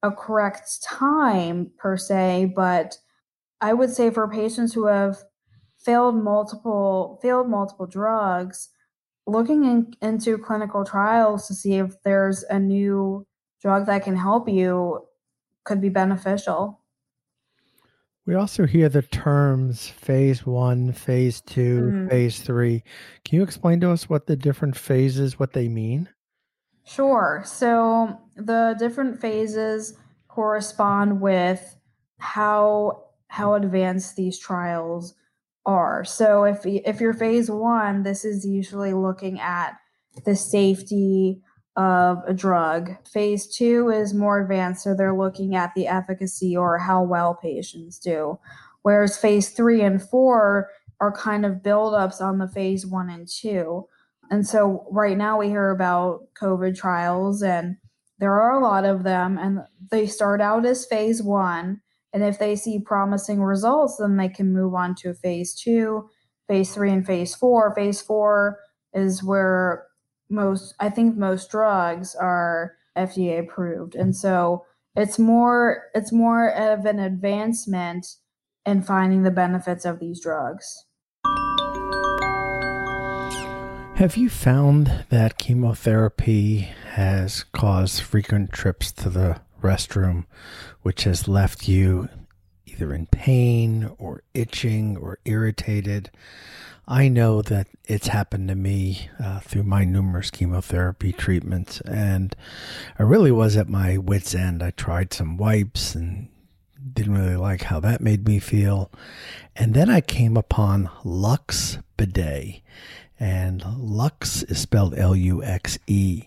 a 0.02 0.10
correct 0.10 0.82
time 0.82 1.70
per 1.78 1.96
se, 1.96 2.52
but 2.56 2.98
I 3.60 3.72
would 3.72 3.90
say 3.90 4.10
for 4.10 4.28
patients 4.28 4.72
who 4.72 4.86
have 4.86 5.18
failed 5.78 6.16
multiple 6.16 7.18
failed 7.22 7.48
multiple 7.48 7.86
drugs, 7.86 8.70
looking 9.26 9.64
in, 9.64 9.94
into 10.02 10.38
clinical 10.38 10.84
trials 10.84 11.46
to 11.48 11.54
see 11.54 11.74
if 11.74 12.02
there's 12.02 12.42
a 12.44 12.58
new 12.58 13.26
drug 13.60 13.86
that 13.86 14.04
can 14.04 14.16
help 14.16 14.48
you 14.48 15.06
could 15.64 15.80
be 15.80 15.88
beneficial. 15.88 16.80
We 18.26 18.34
also 18.34 18.66
hear 18.66 18.88
the 18.88 19.02
terms 19.02 19.88
phase 19.88 20.46
one, 20.46 20.92
phase 20.92 21.40
2 21.42 21.80
mm-hmm. 21.80 22.08
phase 22.08 22.40
three. 22.40 22.84
Can 23.24 23.36
you 23.36 23.42
explain 23.42 23.80
to 23.80 23.90
us 23.90 24.08
what 24.08 24.26
the 24.26 24.36
different 24.36 24.76
phases, 24.76 25.38
what 25.38 25.52
they 25.52 25.68
mean? 25.68 26.08
Sure. 26.84 27.42
So 27.44 28.18
the 28.36 28.74
different 28.78 29.20
phases 29.20 29.94
correspond 30.28 31.20
with 31.20 31.76
how 32.18 33.04
how 33.28 33.54
advanced 33.54 34.16
these 34.16 34.38
trials 34.38 35.14
are. 35.64 36.04
So 36.04 36.44
if 36.44 36.60
if 36.64 37.00
you're 37.00 37.14
phase 37.14 37.50
one, 37.50 38.02
this 38.02 38.24
is 38.24 38.44
usually 38.46 38.92
looking 38.92 39.38
at 39.40 39.76
the 40.24 40.34
safety 40.34 41.42
of 41.76 42.18
a 42.26 42.34
drug. 42.34 42.96
Phase 43.06 43.46
two 43.46 43.90
is 43.90 44.12
more 44.12 44.40
advanced, 44.40 44.82
so 44.82 44.94
they're 44.94 45.16
looking 45.16 45.54
at 45.54 45.72
the 45.74 45.86
efficacy 45.86 46.56
or 46.56 46.78
how 46.78 47.02
well 47.02 47.34
patients 47.34 47.98
do. 47.98 48.38
Whereas 48.82 49.16
phase 49.16 49.50
three 49.50 49.82
and 49.82 50.02
four 50.02 50.70
are 51.00 51.12
kind 51.12 51.46
of 51.46 51.62
buildups 51.62 52.20
on 52.20 52.38
the 52.38 52.48
phase 52.48 52.84
one 52.84 53.08
and 53.08 53.28
two. 53.28 53.86
And 54.30 54.46
so 54.46 54.86
right 54.90 55.16
now 55.16 55.38
we 55.38 55.48
hear 55.48 55.70
about 55.70 56.20
COVID 56.40 56.76
trials, 56.76 57.42
and 57.42 57.76
there 58.18 58.40
are 58.40 58.52
a 58.52 58.62
lot 58.62 58.84
of 58.84 59.02
them, 59.02 59.36
and 59.38 59.60
they 59.90 60.06
start 60.06 60.40
out 60.40 60.64
as 60.64 60.86
phase 60.86 61.22
one 61.22 61.80
and 62.12 62.24
if 62.24 62.38
they 62.38 62.56
see 62.56 62.80
promising 62.80 63.42
results, 63.42 63.96
then 63.98 64.16
they 64.16 64.28
can 64.28 64.52
move 64.52 64.74
on 64.74 64.94
to 64.96 65.14
phase 65.14 65.54
two, 65.54 66.08
phase 66.48 66.74
three, 66.74 66.90
and 66.90 67.06
phase 67.06 67.34
four. 67.34 67.74
Phase 67.74 68.00
four 68.02 68.58
is 68.92 69.22
where 69.22 69.86
most, 70.28 70.74
I 70.80 70.90
think, 70.90 71.16
most 71.16 71.50
drugs 71.50 72.14
are 72.14 72.74
FDA 72.96 73.38
approved, 73.38 73.94
and 73.94 74.14
so 74.14 74.64
it's 74.96 75.18
more 75.18 75.84
it's 75.94 76.12
more 76.12 76.48
of 76.50 76.84
an 76.84 76.98
advancement 76.98 78.06
in 78.66 78.82
finding 78.82 79.22
the 79.22 79.30
benefits 79.30 79.84
of 79.84 80.00
these 80.00 80.20
drugs. 80.20 80.86
Have 84.00 84.16
you 84.16 84.30
found 84.30 85.04
that 85.10 85.36
chemotherapy 85.36 86.70
has 86.92 87.44
caused 87.52 88.00
frequent 88.00 88.50
trips 88.50 88.92
to 88.92 89.10
the 89.10 89.42
restroom, 89.60 90.24
which 90.80 91.04
has 91.04 91.28
left 91.28 91.68
you 91.68 92.08
either 92.64 92.94
in 92.94 93.08
pain 93.08 93.90
or 93.98 94.22
itching 94.32 94.96
or 94.96 95.18
irritated. 95.26 96.10
I 96.88 97.08
know 97.08 97.42
that 97.42 97.66
it's 97.84 98.06
happened 98.06 98.48
to 98.48 98.54
me 98.54 99.10
uh, 99.22 99.40
through 99.40 99.64
my 99.64 99.84
numerous 99.84 100.30
chemotherapy 100.30 101.12
treatments, 101.12 101.82
and 101.82 102.34
I 102.98 103.02
really 103.02 103.30
was 103.30 103.54
at 103.54 103.68
my 103.68 103.98
wits' 103.98 104.34
end. 104.34 104.62
I 104.62 104.70
tried 104.70 105.12
some 105.12 105.36
wipes 105.36 105.94
and 105.94 106.30
didn't 106.94 107.18
really 107.18 107.36
like 107.36 107.64
how 107.64 107.80
that 107.80 108.00
made 108.00 108.26
me 108.26 108.38
feel. 108.38 108.90
And 109.54 109.74
then 109.74 109.90
I 109.90 110.00
came 110.00 110.38
upon 110.38 110.88
Luxe 111.04 111.76
Bidet, 111.98 112.62
and 113.20 113.62
Luxe 113.78 114.42
is 114.44 114.58
spelled 114.58 114.98
L 114.98 115.14
U 115.14 115.44
X 115.44 115.78
E. 115.86 116.24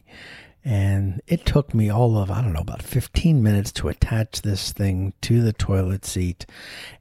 And 0.66 1.22
it 1.28 1.46
took 1.46 1.74
me 1.74 1.90
all 1.90 2.18
of, 2.18 2.32
I 2.32 2.42
don't 2.42 2.54
know, 2.54 2.62
about 2.62 2.82
15 2.82 3.44
minutes 3.44 3.70
to 3.74 3.90
attach 3.90 4.44
this 4.44 4.72
thing 4.72 5.12
to 5.20 5.42
the 5.42 5.52
toilet 5.52 6.06
seat. 6.06 6.46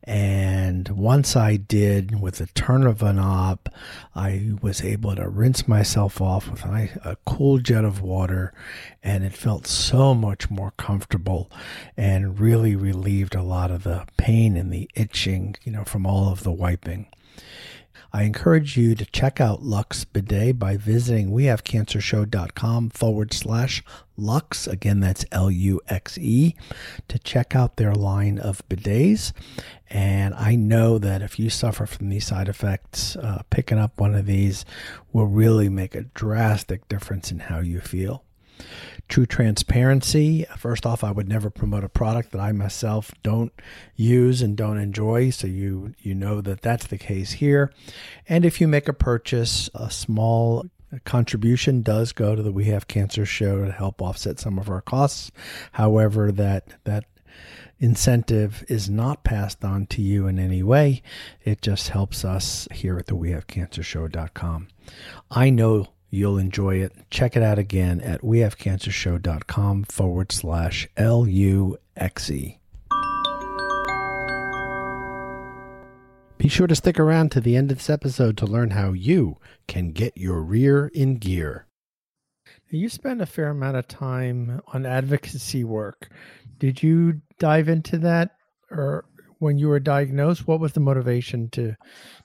And 0.02 0.88
once 0.88 1.36
I 1.36 1.58
did, 1.58 2.20
with 2.20 2.40
a 2.40 2.46
turn 2.46 2.84
of 2.88 3.04
a 3.04 3.12
knob, 3.12 3.60
I 4.16 4.54
was 4.60 4.82
able 4.82 5.14
to 5.14 5.28
rinse 5.28 5.68
myself 5.68 6.20
off 6.20 6.50
with 6.50 6.64
a 6.64 7.16
cool 7.24 7.58
jet 7.58 7.84
of 7.84 8.02
water. 8.02 8.52
And 9.00 9.22
it 9.22 9.32
felt 9.32 9.68
so 9.68 10.12
much 10.12 10.50
more 10.50 10.72
comfortable 10.72 11.48
and 11.96 12.40
really 12.40 12.74
relieved 12.74 13.36
a 13.36 13.44
lot 13.44 13.70
of 13.70 13.84
the 13.84 14.06
pain 14.16 14.56
and 14.56 14.72
the 14.72 14.90
itching, 14.96 15.54
you 15.62 15.70
know, 15.70 15.84
from 15.84 16.04
all 16.04 16.32
of 16.32 16.42
the 16.42 16.50
wiping. 16.50 17.06
I 18.14 18.24
encourage 18.24 18.76
you 18.76 18.94
to 18.94 19.06
check 19.06 19.40
out 19.40 19.62
Luxe 19.62 20.04
Bidet 20.04 20.58
by 20.58 20.76
visiting 20.76 21.30
wehavecancershow.com 21.30 22.90
forward 22.90 23.32
slash 23.32 23.82
Luxe. 24.18 24.66
Again, 24.66 25.00
that's 25.00 25.24
L 25.32 25.50
U 25.50 25.80
X 25.88 26.18
E 26.18 26.54
to 27.08 27.18
check 27.18 27.56
out 27.56 27.76
their 27.76 27.94
line 27.94 28.38
of 28.38 28.66
bidets. 28.68 29.32
And 29.88 30.34
I 30.34 30.56
know 30.56 30.98
that 30.98 31.22
if 31.22 31.38
you 31.38 31.48
suffer 31.48 31.86
from 31.86 32.10
these 32.10 32.26
side 32.26 32.48
effects, 32.48 33.16
uh, 33.16 33.42
picking 33.48 33.78
up 33.78 33.98
one 33.98 34.14
of 34.14 34.26
these 34.26 34.66
will 35.12 35.26
really 35.26 35.70
make 35.70 35.94
a 35.94 36.02
drastic 36.02 36.86
difference 36.88 37.30
in 37.30 37.38
how 37.38 37.60
you 37.60 37.80
feel. 37.80 38.24
True 39.08 39.26
transparency. 39.26 40.46
First 40.56 40.86
off, 40.86 41.04
I 41.04 41.10
would 41.10 41.28
never 41.28 41.50
promote 41.50 41.84
a 41.84 41.88
product 41.88 42.32
that 42.32 42.40
I 42.40 42.52
myself 42.52 43.12
don't 43.22 43.52
use 43.94 44.42
and 44.42 44.56
don't 44.56 44.78
enjoy, 44.78 45.30
so 45.30 45.46
you 45.46 45.94
you 45.98 46.14
know 46.14 46.40
that 46.40 46.62
that's 46.62 46.86
the 46.86 46.98
case 46.98 47.32
here. 47.32 47.72
And 48.28 48.44
if 48.44 48.60
you 48.60 48.68
make 48.68 48.88
a 48.88 48.94
purchase, 48.94 49.68
a 49.74 49.90
small 49.90 50.64
contribution 51.04 51.82
does 51.82 52.12
go 52.12 52.34
to 52.34 52.42
the 52.42 52.52
We 52.52 52.66
Have 52.66 52.88
Cancer 52.88 53.24
show 53.24 53.64
to 53.64 53.72
help 53.72 54.00
offset 54.00 54.38
some 54.38 54.58
of 54.58 54.70
our 54.70 54.80
costs. 54.80 55.30
However, 55.72 56.30
that 56.32 56.68
that 56.84 57.04
incentive 57.78 58.64
is 58.68 58.88
not 58.88 59.24
passed 59.24 59.64
on 59.64 59.86
to 59.86 60.00
you 60.00 60.26
in 60.26 60.38
any 60.38 60.62
way. 60.62 61.02
It 61.44 61.62
just 61.62 61.88
helps 61.88 62.24
us 62.24 62.68
here 62.70 62.96
at 62.96 63.06
the 63.06 63.16
We 63.16 63.32
Have 63.32 63.46
Cancer 63.46 63.82
wehavecancershow.com. 63.82 64.68
I 65.30 65.50
know 65.50 65.88
You'll 66.14 66.36
enjoy 66.36 66.76
it. 66.76 66.92
Check 67.08 67.36
it 67.36 67.42
out 67.42 67.58
again 67.58 68.02
at 68.02 68.20
wehavecancershow.com 68.20 69.84
forward 69.84 70.30
slash 70.30 70.86
L 70.94 71.26
U 71.26 71.78
X 71.96 72.30
E. 72.30 72.58
Be 76.36 76.48
sure 76.48 76.66
to 76.66 76.74
stick 76.74 77.00
around 77.00 77.30
to 77.32 77.40
the 77.40 77.56
end 77.56 77.70
of 77.70 77.78
this 77.78 77.88
episode 77.88 78.36
to 78.36 78.46
learn 78.46 78.72
how 78.72 78.92
you 78.92 79.38
can 79.66 79.92
get 79.92 80.14
your 80.18 80.42
rear 80.42 80.90
in 80.92 81.16
gear. 81.16 81.66
You 82.68 82.90
spend 82.90 83.22
a 83.22 83.26
fair 83.26 83.48
amount 83.48 83.78
of 83.78 83.88
time 83.88 84.60
on 84.74 84.84
advocacy 84.84 85.64
work. 85.64 86.10
Did 86.58 86.82
you 86.82 87.22
dive 87.38 87.70
into 87.70 87.96
that 87.98 88.32
or 88.70 89.06
when 89.38 89.56
you 89.56 89.68
were 89.68 89.80
diagnosed? 89.80 90.46
What 90.46 90.60
was 90.60 90.74
the 90.74 90.80
motivation 90.80 91.48
to 91.50 91.74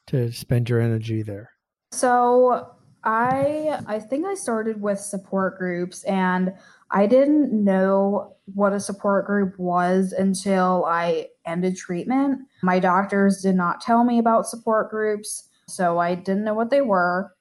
to 0.08 0.34
spend 0.34 0.70
your 0.70 0.82
energy 0.82 1.22
there? 1.22 1.52
So 1.94 2.77
I 3.08 3.80
I 3.88 4.00
think 4.00 4.26
I 4.26 4.36
started 4.36 4.82
with 4.82 5.00
support 5.00 5.58
groups 5.58 6.04
and 6.04 6.54
I 6.92 7.08
didn't 7.08 7.54
know 7.64 8.36
what 8.54 8.74
a 8.74 8.82
support 8.82 9.26
group 9.26 9.58
was 9.58 10.12
until 10.12 10.84
I 10.86 11.28
ended 11.46 11.78
treatment. 11.78 12.42
My 12.64 12.80
doctors 12.80 13.42
did 13.42 13.56
not 13.56 13.80
tell 13.80 14.04
me 14.04 14.20
about 14.20 14.46
support 14.46 14.92
groups, 14.92 15.48
so 15.70 16.00
I 16.00 16.16
didn't 16.16 16.44
know 16.44 16.54
what 16.54 16.70
they 16.70 16.82
were. 16.82 17.34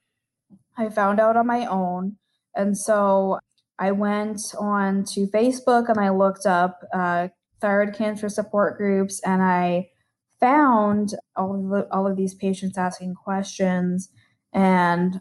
I 0.78 0.88
found 0.88 1.18
out 1.18 1.36
on 1.36 1.48
my 1.48 1.66
own. 1.66 2.16
And 2.54 2.78
so 2.78 3.40
I 3.80 3.90
went 3.90 4.54
on 4.58 5.04
to 5.14 5.26
Facebook 5.26 5.88
and 5.88 5.98
I 5.98 6.10
looked 6.10 6.46
up 6.46 6.80
uh, 6.94 7.28
thyroid 7.60 7.92
cancer 7.92 8.28
support 8.28 8.78
groups 8.78 9.20
and 9.24 9.42
I 9.42 9.88
found 10.38 11.14
all 11.34 11.68
the, 11.68 11.88
all 11.92 12.06
of 12.06 12.16
these 12.16 12.34
patients 12.34 12.78
asking 12.78 13.14
questions 13.14 14.10
and 14.52 15.20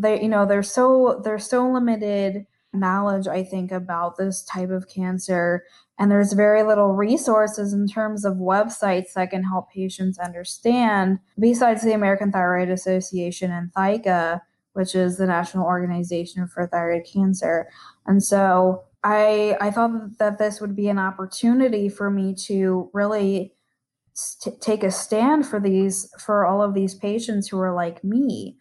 they 0.00 0.20
you 0.22 0.28
know 0.28 0.46
they're 0.46 0.62
so 0.62 1.20
they're 1.24 1.38
so 1.38 1.68
limited 1.68 2.46
knowledge 2.72 3.26
i 3.26 3.42
think 3.42 3.72
about 3.72 4.16
this 4.16 4.42
type 4.44 4.70
of 4.70 4.88
cancer. 4.88 5.64
And 5.98 6.10
there's 6.10 6.32
very 6.32 6.62
little 6.62 6.94
resources 6.94 7.74
in 7.74 7.86
terms 7.86 8.24
of 8.24 8.36
websites 8.36 9.12
that 9.14 9.28
can 9.30 9.44
help 9.44 9.70
patients 9.70 10.18
understand 10.18 11.18
besides 11.38 11.82
the 11.82 11.92
american 11.92 12.32
thyroid 12.32 12.70
association 12.70 13.50
and 13.50 13.72
ThyCa 13.74 14.40
which 14.72 14.94
is 14.94 15.18
the 15.18 15.26
national 15.26 15.66
organization 15.66 16.46
for 16.46 16.66
thyroid 16.66 17.04
cancer. 17.04 17.68
And 18.06 18.22
so 18.22 18.84
i 19.02 19.56
i 19.60 19.70
thought 19.70 20.18
that 20.18 20.38
this 20.38 20.60
would 20.60 20.76
be 20.76 20.88
an 20.88 20.98
opportunity 20.98 21.88
for 21.88 22.10
me 22.10 22.34
to 22.34 22.90
really 22.92 23.54
st- 24.12 24.60
take 24.60 24.82
a 24.82 24.90
stand 24.90 25.46
for 25.46 25.58
these 25.58 26.12
for 26.18 26.44
all 26.44 26.62
of 26.62 26.74
these 26.74 26.94
patients 26.94 27.48
who 27.48 27.58
are 27.58 27.74
like 27.74 28.04
me 28.04 28.56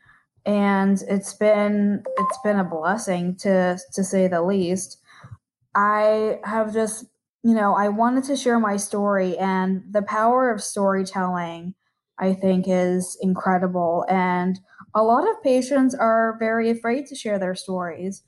and 0.50 1.04
it's 1.08 1.36
been 1.36 2.04
it's 2.18 2.40
been 2.44 2.58
a 2.58 2.64
blessing 2.64 3.36
to 3.36 3.78
to 3.94 4.04
say 4.04 4.28
the 4.28 4.42
least. 4.42 4.98
I 5.76 6.40
have 6.44 6.74
just 6.74 7.06
you 7.44 7.54
know 7.54 7.76
i 7.76 7.88
wanted 7.88 8.24
to 8.26 8.36
share 8.36 8.60
my 8.60 8.76
story 8.76 9.38
and 9.38 9.84
the 9.92 10.02
power 10.02 10.52
of 10.52 10.62
storytelling 10.62 11.74
i 12.18 12.34
think 12.34 12.66
is 12.68 13.18
incredible. 13.22 14.06
And 14.10 14.60
a 14.96 15.04
lot 15.04 15.30
of 15.30 15.42
patients 15.44 15.94
are 15.96 16.36
very 16.40 16.70
afraid 16.72 17.06
to 17.08 17.16
share 17.16 17.38
their 17.40 17.56
stories. 17.56 18.24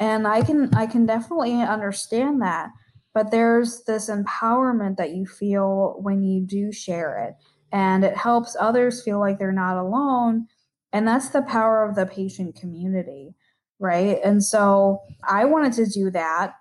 And 0.00 0.26
i 0.26 0.42
can 0.42 0.74
i 0.74 0.86
can 0.86 1.06
definitely 1.06 1.62
understand 1.62 2.42
that. 2.42 2.70
But 3.14 3.30
there's 3.30 3.84
this 3.84 4.10
empowerment 4.10 4.96
that 4.96 5.14
you 5.14 5.24
feel 5.24 5.96
when 6.02 6.24
you 6.24 6.44
do 6.44 6.72
share 6.72 7.16
it. 7.24 7.34
And 7.72 8.04
it 8.04 8.16
helps 8.16 8.56
others 8.58 9.04
feel 9.04 9.20
like 9.20 9.38
they're 9.38 9.52
not 9.52 9.76
alone 9.76 10.48
and 10.94 11.08
that's 11.08 11.30
the 11.30 11.42
power 11.42 11.84
of 11.84 11.96
the 11.96 12.06
patient 12.06 12.54
community, 12.54 13.34
right? 13.80 14.18
And 14.24 14.42
so 14.44 15.00
I 15.28 15.44
wanted 15.44 15.72
to 15.74 15.86
do 15.86 16.08
that. 16.12 16.54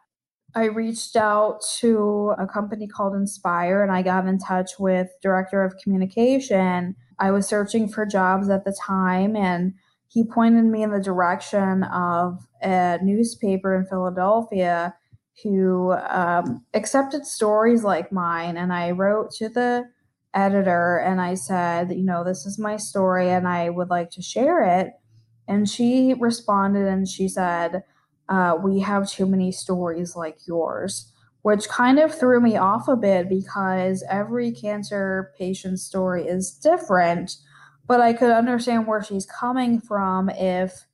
I 0.55 0.65
reached 0.65 1.15
out 1.15 1.59
to 1.79 2.33
a 2.39 2.47
company 2.47 2.87
called 2.87 3.15
Inspire 3.15 3.83
and 3.83 3.91
I 3.91 4.01
got 4.01 4.25
in 4.25 4.39
touch 4.39 4.71
with 4.79 5.09
director 5.21 5.63
of 5.63 5.77
communication. 5.77 6.95
I 7.19 7.29
was 7.29 7.47
searching 7.47 7.87
for 7.87 8.07
jobs 8.07 8.49
at 8.49 8.65
the 8.65 8.75
time 8.85 9.35
and 9.35 9.75
he 10.07 10.23
pointed 10.23 10.65
me 10.65 10.81
in 10.81 10.91
the 10.91 10.99
direction 10.99 11.83
of 11.83 12.39
a 12.63 12.97
newspaper 13.03 13.75
in 13.75 13.85
Philadelphia 13.85 14.95
who 15.43 15.93
um, 16.09 16.65
accepted 16.73 17.27
stories 17.27 17.83
like 17.83 18.11
mine. 18.11 18.57
And 18.57 18.73
I 18.73 18.91
wrote 18.91 19.29
to 19.35 19.49
the 19.49 19.85
editor 20.33 20.97
and 20.97 21.21
I 21.21 21.35
said, 21.35 21.91
you 21.91 22.03
know, 22.03 22.23
this 22.23 22.45
is 22.45 22.57
my 22.57 22.77
story 22.77 23.29
and 23.29 23.47
I 23.47 23.69
would 23.69 23.89
like 23.89 24.09
to 24.11 24.21
share 24.21 24.61
it. 24.79 24.93
And 25.47 25.69
she 25.69 26.13
responded 26.19 26.87
and 26.87 27.07
she 27.07 27.27
said, 27.27 27.83
uh, 28.29 28.57
we 28.61 28.79
have 28.79 29.09
too 29.09 29.25
many 29.25 29.51
stories 29.51 30.15
like 30.15 30.37
yours, 30.47 31.11
which 31.41 31.67
kind 31.67 31.99
of 31.99 32.17
threw 32.17 32.39
me 32.39 32.57
off 32.57 32.87
a 32.87 32.95
bit 32.95 33.29
because 33.29 34.03
every 34.09 34.51
cancer 34.51 35.31
patient's 35.37 35.83
story 35.83 36.25
is 36.25 36.51
different. 36.51 37.37
But 37.85 37.99
I 37.99 38.13
could 38.13 38.31
understand 38.31 38.87
where 38.87 39.03
she's 39.03 39.25
coming 39.25 39.81
from 39.81 40.29
if, 40.29 40.85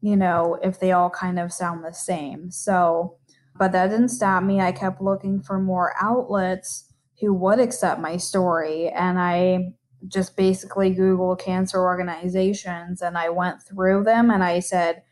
you 0.00 0.16
know, 0.16 0.58
if 0.62 0.78
they 0.78 0.92
all 0.92 1.10
kind 1.10 1.38
of 1.38 1.52
sound 1.52 1.84
the 1.84 1.92
same. 1.92 2.50
So, 2.52 3.16
but 3.58 3.72
that 3.72 3.88
didn't 3.88 4.08
stop 4.10 4.44
me. 4.44 4.60
I 4.60 4.72
kept 4.72 5.02
looking 5.02 5.42
for 5.42 5.58
more 5.58 5.92
outlets 6.00 6.89
who 7.20 7.34
would 7.34 7.60
accept 7.60 8.00
my 8.00 8.16
story. 8.16 8.88
And 8.88 9.18
I 9.18 9.72
just 10.08 10.36
basically 10.36 10.94
Googled 10.94 11.40
cancer 11.40 11.78
organizations 11.78 13.02
and 13.02 13.18
I 13.18 13.28
went 13.28 13.62
through 13.62 14.04
them 14.04 14.30
and 14.30 14.42
I 14.42 14.60
said, 14.60 15.02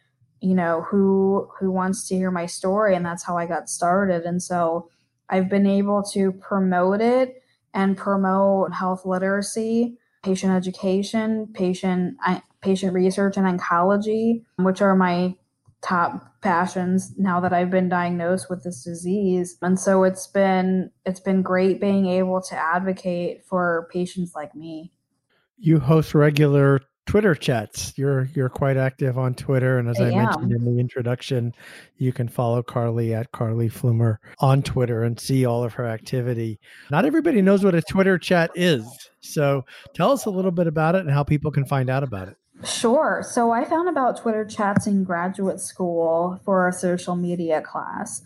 you 0.40 0.54
know, 0.54 0.86
who 0.88 1.48
who 1.58 1.70
wants 1.70 2.08
to 2.08 2.16
hear 2.16 2.30
my 2.30 2.46
story? 2.46 2.94
And 2.94 3.04
that's 3.04 3.24
how 3.24 3.36
I 3.36 3.46
got 3.46 3.68
started. 3.68 4.22
And 4.22 4.42
so 4.42 4.88
I've 5.28 5.48
been 5.48 5.66
able 5.66 6.02
to 6.14 6.32
promote 6.32 7.00
it 7.00 7.42
and 7.74 7.96
promote 7.96 8.72
health 8.72 9.04
literacy, 9.04 9.98
patient 10.22 10.52
education, 10.52 11.48
patient 11.52 12.16
patient 12.60 12.94
research 12.94 13.36
and 13.36 13.46
oncology, 13.46 14.42
which 14.56 14.80
are 14.80 14.96
my 14.96 15.36
top 15.80 16.40
passions 16.40 17.12
now 17.18 17.40
that 17.40 17.52
I've 17.52 17.70
been 17.70 17.88
diagnosed 17.88 18.50
with 18.50 18.64
this 18.64 18.82
disease. 18.82 19.56
And 19.62 19.78
so 19.78 20.04
it's 20.04 20.26
been 20.26 20.90
it's 21.06 21.20
been 21.20 21.42
great 21.42 21.80
being 21.80 22.06
able 22.06 22.40
to 22.42 22.56
advocate 22.56 23.44
for 23.46 23.88
patients 23.92 24.32
like 24.34 24.54
me. 24.54 24.92
You 25.58 25.80
host 25.80 26.14
regular 26.14 26.80
Twitter 27.08 27.34
chats. 27.34 27.94
You're 27.96 28.28
you're 28.34 28.50
quite 28.50 28.76
active 28.76 29.16
on 29.16 29.34
Twitter, 29.34 29.78
and 29.78 29.88
as 29.88 29.98
I, 29.98 30.08
I 30.08 30.14
mentioned 30.14 30.52
in 30.52 30.64
the 30.64 30.78
introduction, 30.78 31.54
you 31.96 32.12
can 32.12 32.28
follow 32.28 32.62
Carly 32.62 33.14
at 33.14 33.32
Carly 33.32 33.70
Flumer 33.70 34.18
on 34.40 34.62
Twitter 34.62 35.02
and 35.04 35.18
see 35.18 35.46
all 35.46 35.64
of 35.64 35.72
her 35.72 35.86
activity. 35.86 36.60
Not 36.90 37.06
everybody 37.06 37.40
knows 37.40 37.64
what 37.64 37.74
a 37.74 37.80
Twitter 37.80 38.18
chat 38.18 38.50
is, 38.54 38.84
so 39.20 39.64
tell 39.94 40.12
us 40.12 40.26
a 40.26 40.30
little 40.30 40.50
bit 40.50 40.66
about 40.66 40.96
it 40.96 41.00
and 41.00 41.10
how 41.10 41.24
people 41.24 41.50
can 41.50 41.64
find 41.64 41.88
out 41.88 42.02
about 42.02 42.28
it. 42.28 42.36
Sure. 42.64 43.22
So 43.24 43.52
I 43.52 43.64
found 43.64 43.88
about 43.88 44.20
Twitter 44.20 44.44
chats 44.44 44.86
in 44.86 45.04
graduate 45.04 45.60
school 45.60 46.40
for 46.44 46.66
a 46.66 46.72
social 46.72 47.14
media 47.14 47.60
class. 47.60 48.22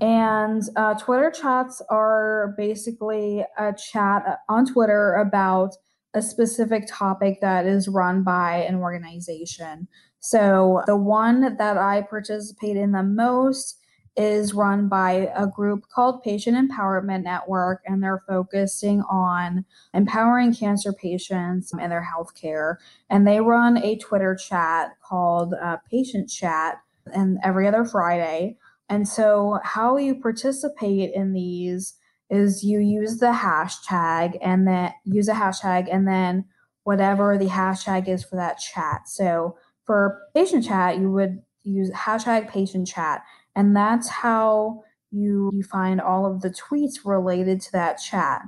And 0.00 0.62
uh, 0.76 0.94
Twitter 0.94 1.30
chats 1.30 1.82
are 1.88 2.54
basically 2.56 3.44
a 3.58 3.72
chat 3.72 4.40
on 4.48 4.66
Twitter 4.66 5.14
about 5.14 5.74
a 6.14 6.22
specific 6.22 6.84
topic 6.88 7.40
that 7.40 7.66
is 7.66 7.88
run 7.88 8.22
by 8.22 8.58
an 8.58 8.76
organization. 8.76 9.88
So 10.20 10.82
the 10.86 10.96
one 10.96 11.56
that 11.56 11.76
I 11.76 12.02
participate 12.02 12.76
in 12.76 12.92
the 12.92 13.02
most 13.02 13.78
is 14.16 14.54
run 14.54 14.88
by 14.88 15.30
a 15.34 15.46
group 15.46 15.88
called 15.88 16.22
Patient 16.22 16.56
Empowerment 16.56 17.22
Network, 17.22 17.82
and 17.86 18.02
they're 18.02 18.22
focusing 18.26 19.02
on 19.02 19.64
empowering 19.92 20.54
cancer 20.54 20.92
patients 20.92 21.72
and 21.72 21.92
their 21.92 22.06
healthcare. 22.14 22.76
And 23.10 23.26
they 23.26 23.40
run 23.40 23.76
a 23.78 23.96
Twitter 23.98 24.34
chat 24.34 24.96
called 25.02 25.54
uh, 25.54 25.78
Patient 25.90 26.30
Chat, 26.30 26.80
and 27.14 27.38
every 27.44 27.68
other 27.68 27.84
Friday. 27.84 28.56
And 28.88 29.06
so, 29.06 29.58
how 29.64 29.96
you 29.96 30.20
participate 30.20 31.12
in 31.14 31.32
these 31.32 31.94
is 32.30 32.64
you 32.64 32.80
use 32.80 33.18
the 33.18 33.32
hashtag 33.32 34.36
and 34.42 34.66
then 34.66 34.92
use 35.04 35.28
a 35.28 35.34
hashtag 35.34 35.88
and 35.92 36.08
then 36.08 36.44
whatever 36.84 37.38
the 37.38 37.46
hashtag 37.46 38.08
is 38.08 38.24
for 38.24 38.36
that 38.36 38.58
chat. 38.58 39.08
So 39.08 39.56
for 39.84 40.22
patient 40.34 40.64
chat, 40.64 40.98
you 40.98 41.10
would 41.10 41.42
use 41.62 41.90
hashtag 41.90 42.48
patient 42.48 42.86
chat 42.86 43.22
and 43.56 43.74
that's 43.74 44.08
how 44.08 44.84
you 45.10 45.50
you 45.52 45.62
find 45.62 46.00
all 46.00 46.26
of 46.26 46.42
the 46.42 46.50
tweets 46.50 47.04
related 47.04 47.60
to 47.62 47.72
that 47.72 47.94
chat. 47.94 48.42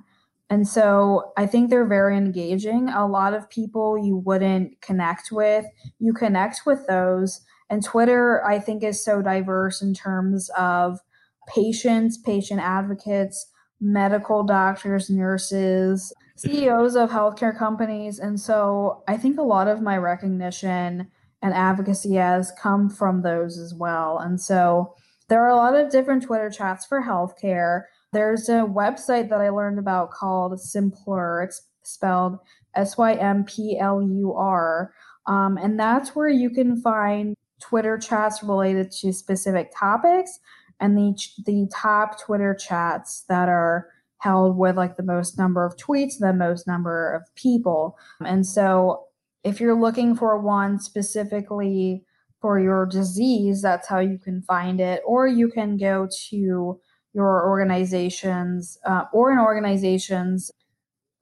And 0.51 0.69
so 0.69 1.33
i 1.37 1.47
think 1.47 1.71
they're 1.71 1.87
very 1.87 2.17
engaging. 2.17 2.89
A 2.91 3.07
lot 3.07 3.35
of 3.35 3.51
people 3.51 3.99
you 3.99 4.17
wouldn't 4.17 4.81
connect 4.81 5.33
with 5.33 5.67
you 5.99 6.13
connect 6.13 6.61
with 6.67 6.87
those. 6.87 7.41
And 7.71 7.83
twitter 7.85 8.45
i 8.47 8.59
think 8.59 8.83
is 8.83 9.05
so 9.05 9.21
diverse 9.23 9.83
in 9.83 9.95
terms 9.95 10.51
of 10.57 11.01
patients 11.49 12.19
patient 12.19 12.61
advocates 12.61 13.51
medical 13.81 14.43
doctors 14.43 15.09
nurses 15.09 16.13
ceos 16.37 16.97
of 16.97 17.11
healthcare 17.11 17.57
companies. 17.57 18.19
And 18.19 18.39
so 18.39 19.03
i 19.09 19.17
think 19.17 19.39
a 19.39 19.43
lot 19.43 19.69
of 19.69 19.81
my 19.83 19.97
recognition 19.97 21.09
and 21.43 21.55
advocacy 21.55 22.15
has 22.15 22.53
come 22.61 22.91
from 22.91 23.23
those 23.23 23.59
as 23.59 23.75
well. 23.75 24.19
And 24.19 24.41
so 24.41 24.95
there 25.29 25.43
are 25.45 25.51
a 25.51 25.57
lot 25.57 25.75
of 25.75 25.91
different 25.91 26.23
Twitter 26.23 26.51
chats 26.51 26.87
for 26.87 27.03
healthcare. 27.03 27.83
There's 28.13 28.49
a 28.49 28.63
website 28.65 29.29
that 29.29 29.41
I 29.41 29.51
learned 29.51 29.79
about 29.79 30.11
called 30.11 30.53
Symplur. 30.59 31.45
It's 31.45 31.63
spelled 31.83 32.39
S 32.75 32.97
Y 32.97 33.15
M 33.15 33.45
P 33.45 33.79
L 33.79 34.03
U 34.03 34.35
R. 34.35 34.93
Um, 35.27 35.59
and 35.59 35.79
that's 35.79 36.17
where 36.17 36.29
you 36.29 36.51
can 36.51 36.81
find 36.81 37.35
Twitter 37.61 37.99
chats 37.99 38.43
related 38.43 38.91
to 38.93 39.13
specific 39.13 39.71
topics 39.77 40.39
and 40.81 40.97
the, 40.97 41.15
the 41.45 41.69
top 41.75 42.21
Twitter 42.21 42.55
chats 42.55 43.25
that 43.29 43.49
are 43.49 43.89
held 44.19 44.57
with 44.57 44.77
like 44.77 44.97
the 44.97 45.03
most 45.03 45.39
number 45.39 45.65
of 45.65 45.77
tweets, 45.77 46.19
the 46.19 46.33
most 46.33 46.67
number 46.67 47.15
of 47.15 47.23
people. 47.35 47.97
And 48.21 48.47
so 48.47 49.05
if 49.49 49.61
you're 49.61 49.79
looking 49.79 50.15
for 50.15 50.39
one 50.39 50.79
specifically 50.79 52.05
for 52.41 52.61
your 52.61 52.87
disease, 52.87 53.63
that's 53.63 53.89
how 53.89 53.99
you 53.99 54.19
can 54.19 54.43
find 54.43 54.81
it. 54.81 55.03
Or 55.07 55.27
you 55.27 55.49
can 55.49 55.77
go 55.77 56.09
to 56.29 56.81
your 57.15 57.49
organization's 57.49 58.79
uh, 58.85 59.05
or 59.13 59.33
an 59.33 59.39
organization's 59.39 60.51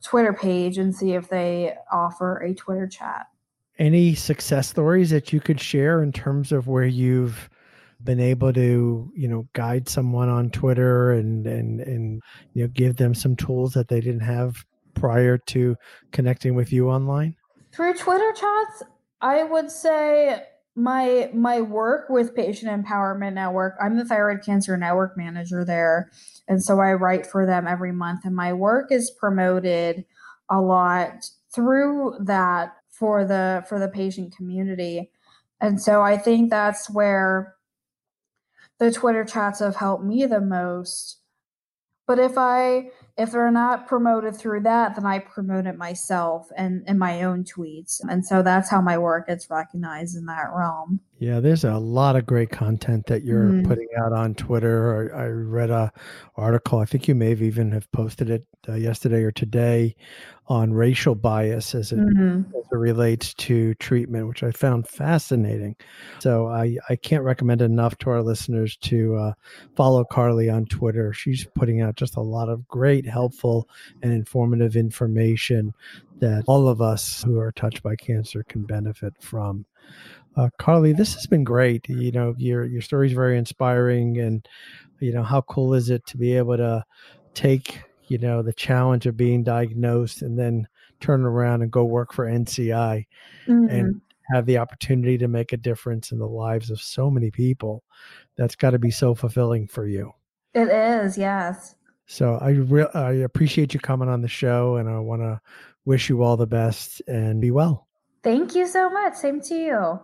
Twitter 0.05 0.33
page 0.33 0.77
and 0.77 0.95
see 0.95 1.12
if 1.12 1.29
they 1.29 1.75
offer 1.93 2.39
a 2.39 2.55
Twitter 2.55 2.87
chat. 2.87 3.27
Any 3.79 4.15
success 4.15 4.69
stories 4.69 5.11
that 5.11 5.33
you 5.33 5.41
could 5.41 5.61
share 5.61 6.03
in 6.03 6.12
terms 6.12 6.53
of 6.53 6.67
where 6.67 6.87
you've 6.87 7.49
been 8.05 8.21
able 8.21 8.53
to 8.53 9.11
you 9.17 9.27
know 9.27 9.49
guide 9.55 9.89
someone 9.89 10.29
on 10.29 10.51
twitter 10.51 11.12
and 11.12 11.47
and 11.47 11.81
and 11.81 12.23
you 12.53 12.62
know 12.62 12.69
give 12.75 12.97
them 12.97 13.15
some 13.15 13.35
tools 13.35 13.73
that 13.73 13.89
they 13.89 14.03
didn't 14.03 14.21
have 14.21 14.67
prior 14.93 15.39
to 15.39 15.75
connecting 16.12 16.55
with 16.55 16.71
you 16.71 16.91
online 16.91 17.35
through 17.77 17.95
twitter 17.95 18.33
chats 18.33 18.83
i 19.21 19.43
would 19.43 19.71
say 19.71 20.43
my 20.75 21.31
my 21.33 21.61
work 21.61 22.09
with 22.09 22.35
patient 22.35 22.71
empowerment 22.71 23.35
network 23.35 23.75
i'm 23.81 23.97
the 23.97 24.05
thyroid 24.05 24.43
cancer 24.45 24.77
network 24.77 25.17
manager 25.17 25.65
there 25.65 26.11
and 26.49 26.62
so 26.62 26.81
i 26.81 26.93
write 26.93 27.27
for 27.27 27.47
them 27.47 27.67
every 27.67 27.93
month 27.93 28.21
and 28.25 28.35
my 28.35 28.53
work 28.53 28.91
is 28.91 29.11
promoted 29.11 30.05
a 30.51 30.61
lot 30.61 31.31
through 31.55 32.17
that 32.21 32.77
for 32.91 33.25
the 33.25 33.65
for 33.69 33.79
the 33.79 33.89
patient 33.89 34.35
community 34.35 35.11
and 35.61 35.81
so 35.81 36.03
i 36.03 36.17
think 36.17 36.51
that's 36.51 36.91
where 36.91 37.57
the 38.79 38.93
Twitter 38.93 39.25
chats 39.25 39.61
have 39.61 39.77
helped 39.77 40.05
me 40.05 40.27
the 40.27 40.41
most. 40.41 41.21
But 42.07 42.19
if 42.19 42.37
I 42.37 42.91
if 43.17 43.33
they're 43.33 43.51
not 43.51 43.87
promoted 43.87 44.37
through 44.37 44.61
that, 44.61 44.95
then 44.95 45.07
I 45.07 45.21
promote 45.21 45.67
it 45.67 45.79
myself 45.79 46.49
and 46.57 46.87
in 46.87 46.99
my 46.99 47.23
own 47.23 47.45
tweets. 47.45 48.01
And 48.09 48.27
so 48.27 48.43
that's 48.43 48.69
how 48.69 48.83
my 48.83 48.99
work 48.99 49.29
gets 49.29 49.49
recognized 49.49 50.17
in 50.17 50.27
that 50.27 50.51
realm. 50.55 51.01
Yeah, 51.19 51.41
there's 51.41 51.65
a 51.65 51.79
lot 51.79 52.15
of 52.15 52.27
great 52.27 52.51
content 52.51 53.07
that 53.07 53.25
you're 53.25 53.47
mm-hmm. 53.47 53.67
putting 53.67 53.89
out 53.99 54.13
on 54.13 54.35
Twitter. 54.35 55.15
I 55.17 55.27
read 55.29 55.71
a 55.71 55.91
article. 56.37 56.79
I 56.79 56.85
think 56.85 57.09
you 57.09 57.15
may 57.15 57.31
have 57.31 57.41
even 57.41 57.73
have 57.73 57.91
posted 57.93 58.29
it 58.29 58.47
uh, 58.69 58.75
yesterday 58.75 59.23
or 59.23 59.33
today 59.33 59.97
on 60.49 60.75
racial 60.75 61.15
bias 61.15 61.75
as 61.75 61.91
it, 61.91 61.99
mm-hmm. 61.99 62.43
as 62.55 62.65
it 62.71 62.77
relates 62.77 63.33
to 63.35 63.73
treatment, 63.77 64.29
which 64.29 64.43
I 64.43 64.51
found 64.51 64.87
fascinating. 64.87 65.75
So 66.19 66.49
I, 66.49 66.77
I 66.91 66.97
can't 66.97 67.25
recommend 67.25 67.63
enough 67.63 67.97
to 67.99 68.11
our 68.11 68.23
listeners 68.23 68.77
to 68.83 69.17
uh, 69.17 69.33
follow 69.75 70.05
Carly 70.05 70.51
on 70.51 70.67
Twitter. 70.67 71.15
She's 71.15 71.47
putting 71.55 71.81
out 71.81 71.97
just 71.97 72.17
a 72.17 72.21
lot 72.21 72.51
of 72.51 72.69
great, 72.69 73.07
helpful, 73.07 73.71
and 74.03 74.13
informative 74.13 74.77
information 74.77 75.73
that 76.19 76.45
all 76.47 76.69
of 76.69 76.83
us 76.83 77.23
who 77.23 77.39
are 77.39 77.53
touched 77.53 77.83
by 77.83 77.97
cancer 77.97 78.45
can 78.45 78.65
benefit 78.65 79.15
from. 79.21 79.65
Uh, 80.37 80.51
Carly, 80.59 80.92
this 80.92 81.14
has 81.14 81.27
been 81.27 81.44
great. 81.44 81.88
You 81.88 82.12
know, 82.12 82.35
your 82.37 82.64
your 82.64 82.83
story 82.83 83.09
is 83.09 83.14
very 83.14 83.38
inspiring, 83.38 84.18
and 84.18 84.46
you 85.01 85.12
know 85.12 85.22
how 85.22 85.40
cool 85.42 85.75
is 85.75 85.88
it 85.90 86.05
to 86.07 86.18
be 86.18 86.37
able 86.37 86.57
to 86.59 86.85
take 87.35 87.81
you 88.09 88.18
know 88.18 88.42
the 88.42 88.53
challenge 88.53 89.07
of 89.07 89.16
being 89.16 89.42
diagnosed 89.42 90.22
and 90.22 90.38
then 90.38 90.68
turn 91.01 91.25
around 91.25 91.62
and 91.62 91.70
go 91.70 91.85
work 91.85 92.12
for 92.12 92.27
NCI 92.27 93.07
mm-hmm. 93.46 93.68
and 93.68 94.01
have 94.33 94.46
the 94.46 94.59
opportunity 94.59 95.16
to 95.18 95.29
make 95.29 95.53
a 95.53 95.57
difference 95.57 96.12
in 96.12 96.18
the 96.18 96.27
lives 96.27 96.70
of 96.70 96.81
so 96.81 97.11
many 97.11 97.31
people. 97.31 97.85
That's 98.37 98.57
got 98.57 98.70
to 98.70 98.79
be 98.79 98.90
so 98.90 99.14
fulfilling 99.14 99.66
for 99.66 99.87
you. 99.87 100.12
It 100.55 100.68
is, 100.68 101.16
yes. 101.16 101.77
So 102.07 102.38
I 102.40 102.51
re- 102.51 102.88
I 102.94 103.12
appreciate 103.12 103.72
you 103.72 103.81
coming 103.81 104.09
on 104.09 104.20
the 104.20 104.29
show, 104.29 104.77
and 104.77 104.88
I 104.88 104.99
want 104.99 105.22
to 105.22 105.40
wish 105.87 106.09
you 106.09 106.22
all 106.22 106.37
the 106.37 106.46
best 106.46 107.01
and 107.07 107.40
be 107.40 107.51
well. 107.51 107.87
Thank 108.22 108.55
you 108.55 108.66
so 108.66 108.90
much. 108.90 109.14
Same 109.14 109.40
to 109.42 109.55
you. 109.55 110.01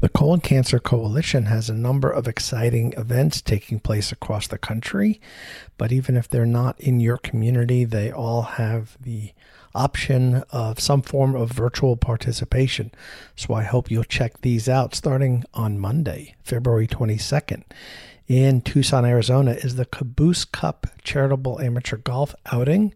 The 0.00 0.08
Colon 0.08 0.40
Cancer 0.40 0.80
Coalition 0.80 1.44
has 1.46 1.70
a 1.70 1.74
number 1.74 2.10
of 2.10 2.26
exciting 2.26 2.92
events 2.96 3.40
taking 3.40 3.78
place 3.78 4.10
across 4.10 4.48
the 4.48 4.58
country, 4.58 5.20
but 5.78 5.92
even 5.92 6.16
if 6.16 6.28
they're 6.28 6.44
not 6.44 6.80
in 6.80 6.98
your 6.98 7.18
community, 7.18 7.84
they 7.84 8.10
all 8.10 8.42
have 8.42 8.96
the 9.00 9.32
option 9.74 10.42
of 10.50 10.80
some 10.80 11.02
form 11.02 11.36
of 11.36 11.50
virtual 11.50 11.96
participation. 11.96 12.90
So 13.36 13.54
I 13.54 13.62
hope 13.62 13.90
you'll 13.90 14.04
check 14.04 14.40
these 14.40 14.68
out 14.68 14.94
starting 14.94 15.44
on 15.54 15.78
Monday, 15.78 16.34
February 16.42 16.88
22nd 16.88 17.62
in 18.28 18.60
Tucson, 18.60 19.04
Arizona 19.04 19.52
is 19.52 19.76
the 19.76 19.84
Caboose 19.84 20.44
Cup 20.44 20.86
Charitable 21.02 21.60
Amateur 21.60 21.96
Golf 21.96 22.34
Outing. 22.46 22.94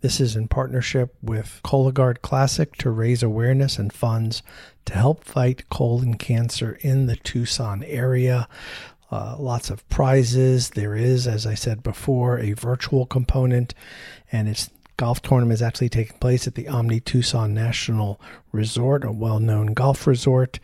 This 0.00 0.20
is 0.20 0.36
in 0.36 0.48
partnership 0.48 1.14
with 1.20 1.60
Cologuard 1.64 2.22
Classic 2.22 2.74
to 2.76 2.90
raise 2.90 3.22
awareness 3.22 3.78
and 3.78 3.92
funds 3.92 4.42
to 4.84 4.94
help 4.94 5.24
fight 5.24 5.68
colon 5.68 6.14
cancer 6.14 6.78
in 6.80 7.06
the 7.06 7.16
Tucson 7.16 7.82
area. 7.82 8.48
Uh, 9.10 9.36
lots 9.38 9.70
of 9.70 9.88
prizes. 9.88 10.70
There 10.70 10.94
is, 10.94 11.26
as 11.26 11.46
I 11.46 11.54
said 11.54 11.82
before, 11.82 12.38
a 12.38 12.52
virtual 12.52 13.06
component, 13.06 13.74
and 14.30 14.48
its 14.48 14.70
golf 14.96 15.22
tournament 15.22 15.54
is 15.54 15.62
actually 15.62 15.88
taking 15.88 16.18
place 16.18 16.46
at 16.46 16.54
the 16.54 16.68
Omni 16.68 17.00
Tucson 17.00 17.54
National 17.54 18.20
Resort, 18.52 19.04
a 19.04 19.12
well 19.12 19.40
known 19.40 19.68
golf 19.74 20.06
resort. 20.06 20.60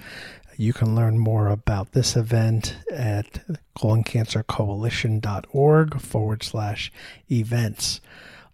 You 0.56 0.72
can 0.72 0.94
learn 0.94 1.18
more 1.18 1.48
about 1.48 1.92
this 1.92 2.16
event 2.16 2.76
at 2.92 3.42
coloncancercoalition.org 3.76 6.00
forward 6.00 6.42
slash 6.42 6.90
events. 7.30 8.00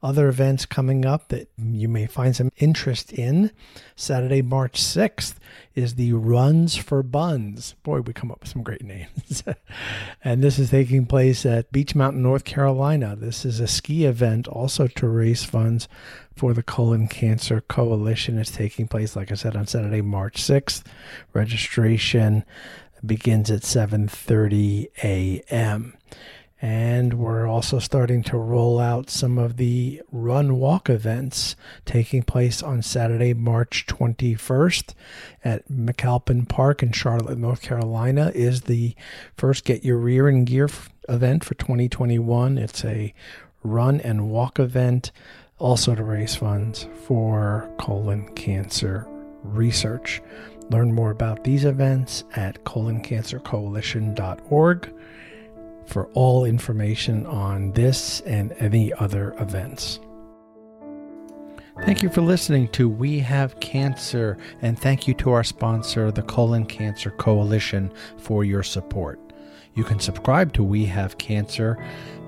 Other 0.03 0.29
events 0.29 0.65
coming 0.65 1.05
up 1.05 1.29
that 1.29 1.51
you 1.59 1.87
may 1.87 2.07
find 2.07 2.35
some 2.35 2.51
interest 2.57 3.13
in. 3.13 3.51
Saturday, 3.97 4.41
March 4.41 4.81
6th 4.81 5.35
is 5.75 5.97
the 5.97 6.15
Runs 6.15 6.75
for 6.75 7.03
Buns. 7.03 7.75
Boy, 7.83 8.01
we 8.01 8.15
come 8.15 8.31
up 8.31 8.41
with 8.41 8.49
some 8.49 8.63
great 8.63 8.83
names. 8.83 9.45
and 10.25 10.43
this 10.43 10.59
is 10.59 10.71
taking 10.71 11.05
place 11.05 11.45
at 11.45 11.71
Beech 11.71 11.95
Mountain, 11.95 12.23
North 12.23 12.45
Carolina. 12.45 13.15
This 13.15 13.45
is 13.45 13.61
a 13.61 13.67
ski 13.67 14.07
event 14.07 14.49
also 14.49 14.87
to 14.87 15.07
raise 15.07 15.45
funds 15.45 15.87
for 16.35 16.55
the 16.55 16.63
Colon 16.63 17.07
Cancer 17.07 17.61
Coalition. 17.61 18.39
It's 18.39 18.51
taking 18.51 18.89
place, 18.89 19.15
like 19.15 19.31
I 19.31 19.35
said, 19.35 19.55
on 19.55 19.67
Saturday, 19.67 20.01
March 20.01 20.43
6th. 20.43 20.83
Registration 21.35 22.45
begins 23.05 23.51
at 23.51 23.63
7:30 23.63 24.89
a.m. 25.03 25.95
And 26.63 27.15
we're 27.15 27.47
also 27.47 27.79
starting 27.79 28.23
to 28.25 28.37
roll 28.37 28.79
out 28.79 29.09
some 29.09 29.39
of 29.39 29.57
the 29.57 30.03
run 30.13 30.59
walk 30.59 30.91
events 30.91 31.57
taking 31.87 32.23
place 32.23 32.63
on 32.63 32.83
Saturday, 32.83 33.33
March 33.33 33.87
21st 33.87 34.93
at 35.43 35.67
McAlpine 35.71 36.47
Park 36.47 36.83
in 36.83 36.93
Charlotte, 36.93 37.39
North 37.39 37.63
Carolina 37.63 38.31
is 38.35 38.61
the 38.63 38.95
first 39.35 39.65
Get 39.65 39.85
Your 39.85 39.97
Rear 39.97 40.29
in 40.29 40.45
Gear 40.45 40.69
event 41.09 41.45
for 41.45 41.55
2021. 41.55 42.59
It's 42.59 42.85
a 42.85 43.15
run 43.63 44.01
and 44.01 44.29
walk 44.29 44.59
event 44.59 45.13
also 45.59 45.95
to 45.95 46.03
raise 46.03 46.35
funds 46.35 46.89
for 47.07 47.71
colon 47.79 48.35
cancer 48.35 49.07
research. 49.43 50.21
Learn 50.71 50.93
more 50.93 51.11
about 51.11 51.45
these 51.45 51.65
events 51.65 52.25
at 52.37 52.65
coloncancercoalition.org 52.65 54.93
for 55.91 56.07
all 56.15 56.45
information 56.45 57.27
on 57.27 57.73
this 57.73 58.21
and 58.21 58.53
any 58.59 58.93
other 58.95 59.35
events. 59.41 59.99
Thank 61.85 62.03
you 62.03 62.11
for 62.11 62.21
listening 62.21 62.69
to 62.69 62.89
We 62.89 63.21
Have 63.21 63.59
Cancer, 63.61 64.37
and 64.61 64.79
thank 64.79 65.09
you 65.09 65.15
to 65.15 65.31
our 65.31 65.43
sponsor, 65.43 66.13
the 66.13 66.23
Colon 66.23 66.67
Cancer 66.67 67.11
Coalition, 67.11 67.91
for 68.19 68.45
your 68.45 68.63
support. 68.63 69.19
You 69.75 69.85
can 69.85 70.01
subscribe 70.01 70.53
to 70.55 70.65
We 70.65 70.85
Have 70.87 71.19
Cancer 71.19 71.83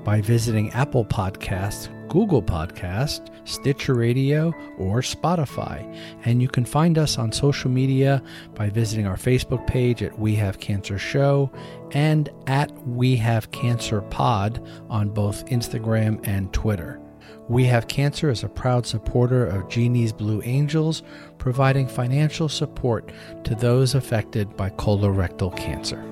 by 0.04 0.20
visiting 0.20 0.70
Apple 0.70 1.04
Podcasts, 1.04 1.88
Google 2.08 2.42
Podcast, 2.42 3.28
Stitcher 3.48 3.94
Radio, 3.94 4.54
or 4.78 5.00
Spotify. 5.00 5.82
And 6.24 6.40
you 6.40 6.48
can 6.48 6.64
find 6.64 6.98
us 6.98 7.18
on 7.18 7.32
social 7.32 7.70
media 7.70 8.22
by 8.54 8.70
visiting 8.70 9.06
our 9.06 9.16
Facebook 9.16 9.66
page 9.66 10.02
at 10.02 10.16
We 10.18 10.36
Have 10.36 10.60
Cancer 10.60 10.98
Show 10.98 11.50
and 11.90 12.30
at 12.46 12.70
We 12.86 13.16
Have 13.16 13.50
Cancer 13.50 14.02
Pod 14.02 14.64
on 14.88 15.08
both 15.08 15.44
Instagram 15.46 16.24
and 16.26 16.52
Twitter. 16.52 17.00
We 17.48 17.64
Have 17.64 17.88
Cancer 17.88 18.30
is 18.30 18.44
a 18.44 18.48
proud 18.48 18.86
supporter 18.86 19.46
of 19.46 19.68
Genie's 19.68 20.12
Blue 20.12 20.42
Angels, 20.44 21.02
providing 21.38 21.88
financial 21.88 22.48
support 22.48 23.10
to 23.44 23.56
those 23.56 23.96
affected 23.96 24.56
by 24.56 24.70
colorectal 24.70 25.56
cancer. 25.56 26.11